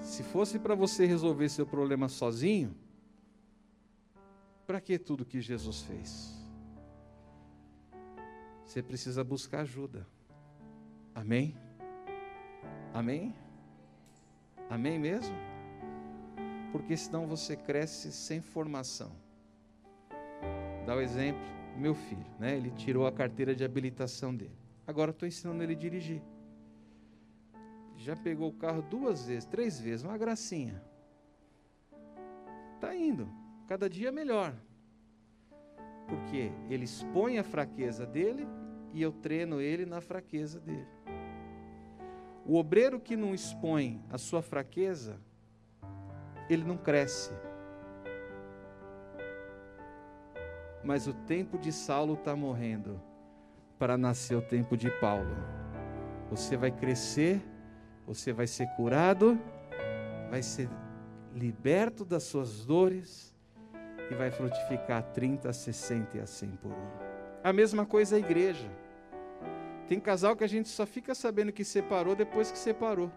Se 0.00 0.22
fosse 0.22 0.58
para 0.58 0.74
você 0.74 1.06
resolver 1.06 1.48
seu 1.48 1.66
problema 1.66 2.08
sozinho, 2.08 2.74
para 4.66 4.80
que 4.80 4.98
tudo 4.98 5.24
que 5.24 5.40
Jesus 5.40 5.82
fez? 5.82 6.42
Você 8.64 8.82
precisa 8.82 9.22
buscar 9.22 9.60
ajuda. 9.60 10.06
Amém? 11.14 11.56
Amém? 12.94 13.34
Amém 14.68 14.98
mesmo? 14.98 15.34
Porque 16.70 16.96
senão 16.96 17.26
você 17.26 17.56
cresce 17.56 18.12
sem 18.12 18.40
formação. 18.40 19.12
Dá 20.86 20.94
o 20.94 21.00
exemplo, 21.00 21.42
meu 21.76 21.94
filho, 21.94 22.26
né? 22.38 22.56
Ele 22.56 22.70
tirou 22.70 23.06
a 23.06 23.12
carteira 23.12 23.54
de 23.54 23.64
habilitação 23.64 24.34
dele. 24.34 24.56
Agora 24.86 25.10
estou 25.10 25.26
ensinando 25.26 25.62
ele 25.62 25.74
a 25.74 25.76
dirigir. 25.76 26.22
Já 27.96 28.16
pegou 28.16 28.48
o 28.48 28.54
carro 28.54 28.82
duas 28.82 29.26
vezes, 29.26 29.44
três 29.44 29.78
vezes, 29.78 30.04
uma 30.04 30.18
gracinha. 30.18 30.82
Está 32.74 32.94
indo 32.94 33.28
cada 33.68 33.88
dia 33.88 34.10
melhor. 34.10 34.54
Porque 36.08 36.50
ele 36.68 36.84
expõe 36.84 37.38
a 37.38 37.44
fraqueza 37.44 38.04
dele 38.04 38.46
e 38.92 39.00
eu 39.00 39.12
treino 39.12 39.60
ele 39.60 39.86
na 39.86 40.00
fraqueza 40.00 40.60
dele. 40.60 40.86
O 42.44 42.56
obreiro 42.56 42.98
que 42.98 43.16
não 43.16 43.34
expõe 43.34 44.02
a 44.10 44.18
sua 44.18 44.42
fraqueza, 44.42 45.16
ele 46.48 46.64
não 46.64 46.76
cresce. 46.76 47.30
Mas 50.82 51.06
o 51.06 51.14
tempo 51.14 51.56
de 51.56 51.72
Saulo 51.72 52.14
está 52.14 52.34
morrendo 52.34 53.00
para 53.78 53.96
nascer 53.96 54.36
o 54.36 54.42
tempo 54.42 54.76
de 54.76 54.90
Paulo. 55.00 55.36
Você 56.30 56.56
vai 56.56 56.72
crescer, 56.72 57.40
você 58.06 58.32
vai 58.32 58.46
ser 58.46 58.66
curado, 58.74 59.38
vai 60.30 60.42
ser 60.42 60.68
liberto 61.34 62.04
das 62.04 62.24
suas 62.24 62.64
dores 62.64 63.32
e 64.10 64.14
vai 64.14 64.30
frutificar 64.30 65.02
30, 65.12 65.52
60 65.52 66.18
e 66.18 66.20
a 66.20 66.26
100 66.26 66.50
por 66.56 66.72
um. 66.72 67.12
A 67.44 67.52
mesma 67.52 67.86
coisa 67.86 68.16
a 68.16 68.18
igreja. 68.18 68.68
Tem 69.88 70.00
casal 70.00 70.36
que 70.36 70.44
a 70.44 70.48
gente 70.48 70.68
só 70.68 70.86
fica 70.86 71.14
sabendo 71.14 71.52
que 71.52 71.64
separou 71.64 72.14
depois 72.14 72.50
que 72.50 72.58
separou. 72.58 73.10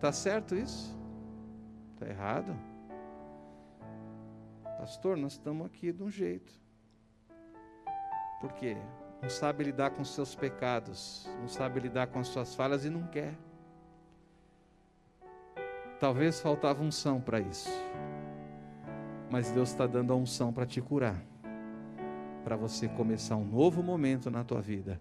Tá 0.00 0.12
certo 0.12 0.54
isso? 0.54 0.96
Tá 1.98 2.06
errado? 2.06 2.56
Pastor, 4.78 5.16
nós 5.16 5.32
estamos 5.32 5.66
aqui 5.66 5.92
de 5.92 6.02
um 6.02 6.10
jeito. 6.10 6.52
Por 8.40 8.52
quê? 8.52 8.76
Não 9.20 9.28
sabe 9.28 9.64
lidar 9.64 9.90
com 9.90 10.04
seus 10.04 10.34
pecados, 10.34 11.28
não 11.40 11.48
sabe 11.48 11.80
lidar 11.80 12.06
com 12.06 12.20
as 12.20 12.28
suas 12.28 12.54
falhas 12.54 12.84
e 12.84 12.90
não 12.90 13.06
quer. 13.08 13.34
Talvez 15.98 16.40
faltava 16.40 16.82
unção 16.82 17.20
para 17.20 17.40
isso 17.40 17.68
mas 19.30 19.50
Deus 19.50 19.70
está 19.70 19.86
dando 19.86 20.12
a 20.12 20.16
unção 20.16 20.52
para 20.52 20.66
te 20.66 20.80
curar, 20.80 21.22
para 22.48 22.56
você 22.56 22.88
começar 22.88 23.36
um 23.36 23.44
novo 23.44 23.82
momento 23.82 24.30
na 24.30 24.42
tua 24.42 24.62
vida, 24.62 24.98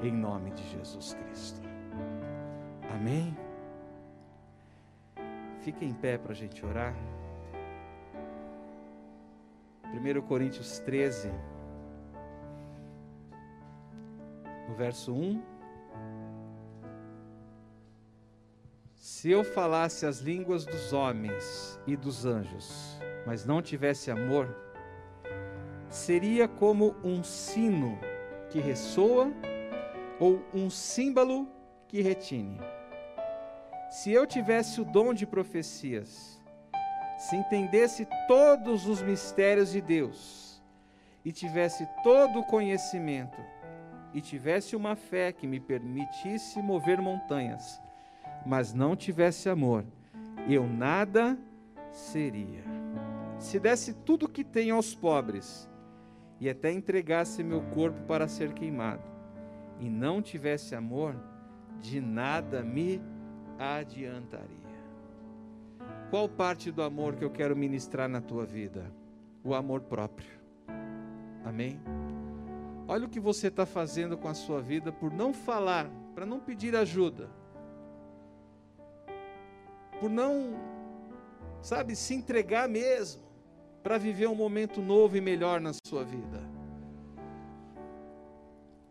em 0.00 0.12
nome 0.12 0.52
de 0.52 0.62
Jesus 0.70 1.12
Cristo. 1.12 1.60
Amém? 2.88 3.36
Fique 5.62 5.84
em 5.84 5.92
pé 5.92 6.16
para 6.16 6.30
a 6.30 6.34
gente 6.36 6.64
orar. 6.64 6.94
1 9.92 10.22
Coríntios 10.22 10.78
13, 10.78 11.32
no 14.68 14.76
verso 14.76 15.12
1. 15.12 15.42
Se 18.94 19.32
eu 19.32 19.42
falasse 19.42 20.06
as 20.06 20.20
línguas 20.20 20.64
dos 20.64 20.92
homens 20.92 21.76
e 21.88 21.96
dos 21.96 22.24
anjos, 22.24 23.00
mas 23.26 23.44
não 23.44 23.60
tivesse 23.60 24.12
amor, 24.12 24.63
seria 25.94 26.48
como 26.48 26.96
um 27.04 27.22
sino 27.22 27.96
que 28.50 28.58
ressoa 28.58 29.32
ou 30.18 30.42
um 30.52 30.68
símbolo 30.68 31.48
que 31.86 32.02
retine. 32.02 32.60
Se 33.90 34.10
eu 34.10 34.26
tivesse 34.26 34.80
o 34.80 34.84
dom 34.84 35.14
de 35.14 35.24
profecias, 35.24 36.42
se 37.16 37.36
entendesse 37.36 38.08
todos 38.26 38.88
os 38.88 39.00
mistérios 39.00 39.70
de 39.70 39.80
Deus, 39.80 40.60
e 41.24 41.30
tivesse 41.30 41.88
todo 42.02 42.40
o 42.40 42.44
conhecimento, 42.44 43.40
e 44.12 44.20
tivesse 44.20 44.74
uma 44.74 44.96
fé 44.96 45.32
que 45.32 45.46
me 45.46 45.60
permitisse 45.60 46.60
mover 46.60 47.00
montanhas, 47.00 47.80
mas 48.44 48.74
não 48.74 48.96
tivesse 48.96 49.48
amor, 49.48 49.84
eu 50.48 50.66
nada 50.66 51.38
seria 51.92 52.64
se 53.38 53.60
desse 53.60 53.92
tudo 53.92 54.28
que 54.28 54.42
tem 54.42 54.70
aos 54.70 54.94
pobres, 54.94 55.68
e 56.40 56.48
até 56.48 56.72
entregasse 56.72 57.42
meu 57.42 57.62
corpo 57.62 58.00
para 58.02 58.28
ser 58.28 58.52
queimado, 58.52 59.02
e 59.80 59.88
não 59.88 60.20
tivesse 60.20 60.74
amor, 60.74 61.14
de 61.80 62.00
nada 62.00 62.62
me 62.62 63.00
adiantaria. 63.58 64.48
Qual 66.10 66.28
parte 66.28 66.70
do 66.70 66.82
amor 66.82 67.16
que 67.16 67.24
eu 67.24 67.30
quero 67.30 67.56
ministrar 67.56 68.08
na 68.08 68.20
tua 68.20 68.44
vida? 68.44 68.90
O 69.42 69.54
amor 69.54 69.80
próprio. 69.80 70.30
Amém? 71.44 71.80
Olha 72.86 73.06
o 73.06 73.08
que 73.08 73.20
você 73.20 73.48
está 73.48 73.66
fazendo 73.66 74.16
com 74.16 74.28
a 74.28 74.34
sua 74.34 74.60
vida 74.60 74.92
por 74.92 75.12
não 75.12 75.32
falar, 75.32 75.90
para 76.14 76.26
não 76.26 76.38
pedir 76.38 76.76
ajuda, 76.76 77.28
por 79.98 80.10
não, 80.10 80.54
sabe, 81.62 81.96
se 81.96 82.14
entregar 82.14 82.68
mesmo 82.68 83.22
para 83.84 83.98
viver 83.98 84.26
um 84.26 84.34
momento 84.34 84.80
novo 84.80 85.14
e 85.14 85.20
melhor 85.20 85.60
na 85.60 85.72
sua 85.86 86.02
vida. 86.02 86.40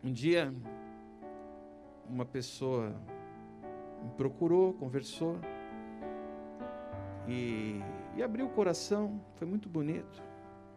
Um 0.03 0.13
dia, 0.13 0.53
uma 2.07 2.23
pessoa 2.23 2.95
me 4.03 4.11
procurou, 4.11 4.71
conversou 4.73 5.39
e, 7.27 7.81
e 8.15 8.21
abriu 8.21 8.45
o 8.45 8.49
coração. 8.49 9.19
Foi 9.33 9.47
muito 9.47 9.67
bonito 9.67 10.21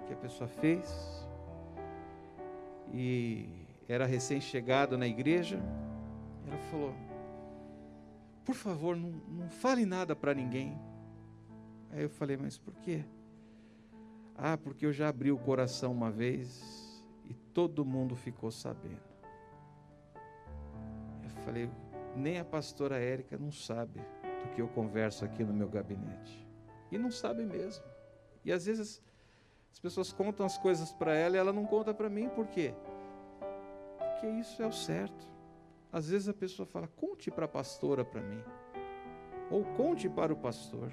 o 0.00 0.04
que 0.06 0.14
a 0.14 0.16
pessoa 0.16 0.48
fez. 0.48 1.28
E 2.94 3.66
era 3.86 4.06
recém-chegado 4.06 4.96
na 4.96 5.06
igreja. 5.06 5.60
Ela 6.46 6.58
falou: 6.70 6.94
Por 8.46 8.54
favor, 8.54 8.96
não, 8.96 9.10
não 9.28 9.50
fale 9.50 9.84
nada 9.84 10.16
para 10.16 10.32
ninguém. 10.32 10.80
Aí 11.90 12.02
eu 12.02 12.08
falei: 12.08 12.38
Mas 12.38 12.56
por 12.56 12.72
quê? 12.76 13.04
Ah, 14.38 14.56
porque 14.56 14.84
eu 14.84 14.92
já 14.92 15.08
abri 15.08 15.32
o 15.32 15.38
coração 15.38 15.92
uma 15.92 16.10
vez 16.10 17.02
e 17.24 17.32
todo 17.32 17.84
mundo 17.84 18.14
ficou 18.14 18.50
sabendo. 18.50 19.00
Eu 21.24 21.30
falei: 21.42 21.70
Nem 22.14 22.38
a 22.38 22.44
pastora 22.44 22.98
Érica 22.98 23.38
não 23.38 23.50
sabe 23.50 23.98
do 24.00 24.54
que 24.54 24.60
eu 24.60 24.68
converso 24.68 25.24
aqui 25.24 25.42
no 25.42 25.54
meu 25.54 25.68
gabinete. 25.68 26.46
E 26.90 26.98
não 26.98 27.10
sabe 27.10 27.44
mesmo. 27.44 27.84
E 28.44 28.52
às 28.52 28.66
vezes 28.66 29.02
as 29.72 29.80
pessoas 29.80 30.12
contam 30.12 30.44
as 30.44 30.58
coisas 30.58 30.92
para 30.92 31.14
ela 31.14 31.36
e 31.36 31.38
ela 31.38 31.52
não 31.52 31.66
conta 31.66 31.92
para 31.92 32.08
mim, 32.08 32.28
por 32.28 32.46
quê? 32.46 32.74
Porque 33.98 34.26
isso 34.26 34.62
é 34.62 34.66
o 34.66 34.72
certo. 34.72 35.26
Às 35.90 36.10
vezes 36.10 36.28
a 36.28 36.34
pessoa 36.34 36.66
fala: 36.66 36.86
conte 36.88 37.30
para 37.30 37.46
a 37.46 37.48
pastora 37.48 38.04
para 38.04 38.20
mim. 38.20 38.42
Ou 39.50 39.64
conte 39.76 40.08
para 40.08 40.32
o 40.32 40.36
pastor. 40.36 40.92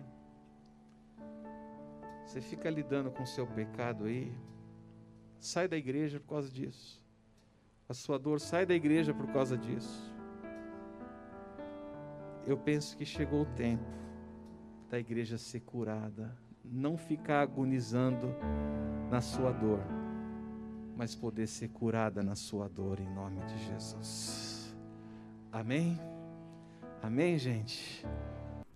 Você 2.25 2.41
fica 2.41 2.69
lidando 2.69 3.11
com 3.11 3.23
o 3.23 3.27
seu 3.27 3.45
pecado 3.45 4.05
aí. 4.05 4.33
Sai 5.39 5.67
da 5.67 5.77
igreja 5.77 6.19
por 6.19 6.29
causa 6.29 6.49
disso. 6.49 7.03
A 7.87 7.93
sua 7.93 8.17
dor 8.17 8.39
sai 8.39 8.65
da 8.65 8.73
igreja 8.73 9.13
por 9.13 9.27
causa 9.27 9.57
disso. 9.57 10.13
Eu 12.45 12.57
penso 12.57 12.97
que 12.97 13.05
chegou 13.05 13.41
o 13.41 13.45
tempo 13.45 14.03
da 14.89 14.99
igreja 14.99 15.37
ser 15.37 15.61
curada, 15.61 16.37
não 16.63 16.97
ficar 16.97 17.41
agonizando 17.41 18.35
na 19.09 19.21
sua 19.21 19.51
dor, 19.51 19.79
mas 20.95 21.15
poder 21.15 21.47
ser 21.47 21.69
curada 21.69 22.21
na 22.21 22.35
sua 22.35 22.67
dor 22.67 22.99
em 22.99 23.09
nome 23.09 23.43
de 23.45 23.57
Jesus. 23.65 24.75
Amém? 25.51 25.99
Amém, 27.01 27.37
gente? 27.37 28.05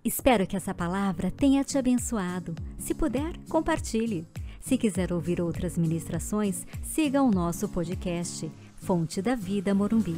Espero 0.07 0.47
que 0.47 0.55
essa 0.55 0.73
palavra 0.73 1.29
tenha 1.29 1.65
te 1.65 1.77
abençoado. 1.77 2.55
Se 2.79 2.93
puder, 2.93 3.37
compartilhe. 3.49 4.25
Se 4.61 4.77
quiser 4.77 5.11
ouvir 5.11 5.41
outras 5.41 5.77
ministrações, 5.77 6.65
siga 6.81 7.21
o 7.21 7.29
nosso 7.29 7.67
podcast 7.67 8.49
Fonte 8.77 9.21
da 9.21 9.35
Vida 9.35 9.75
Morumbi 9.75 10.15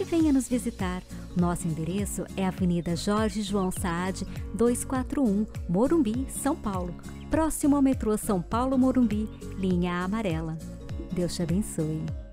e 0.00 0.02
venha 0.02 0.32
nos 0.32 0.48
visitar. 0.48 1.04
Nosso 1.36 1.68
endereço 1.68 2.24
é 2.36 2.44
Avenida 2.44 2.96
Jorge 2.96 3.42
João 3.42 3.70
Saad, 3.70 4.26
241, 4.54 5.46
Morumbi, 5.68 6.26
São 6.28 6.56
Paulo, 6.56 6.92
próximo 7.30 7.76
ao 7.76 7.82
metrô 7.82 8.18
São 8.18 8.42
Paulo 8.42 8.76
Morumbi, 8.76 9.28
linha 9.56 10.02
amarela. 10.02 10.58
Deus 11.12 11.36
te 11.36 11.44
abençoe. 11.44 12.27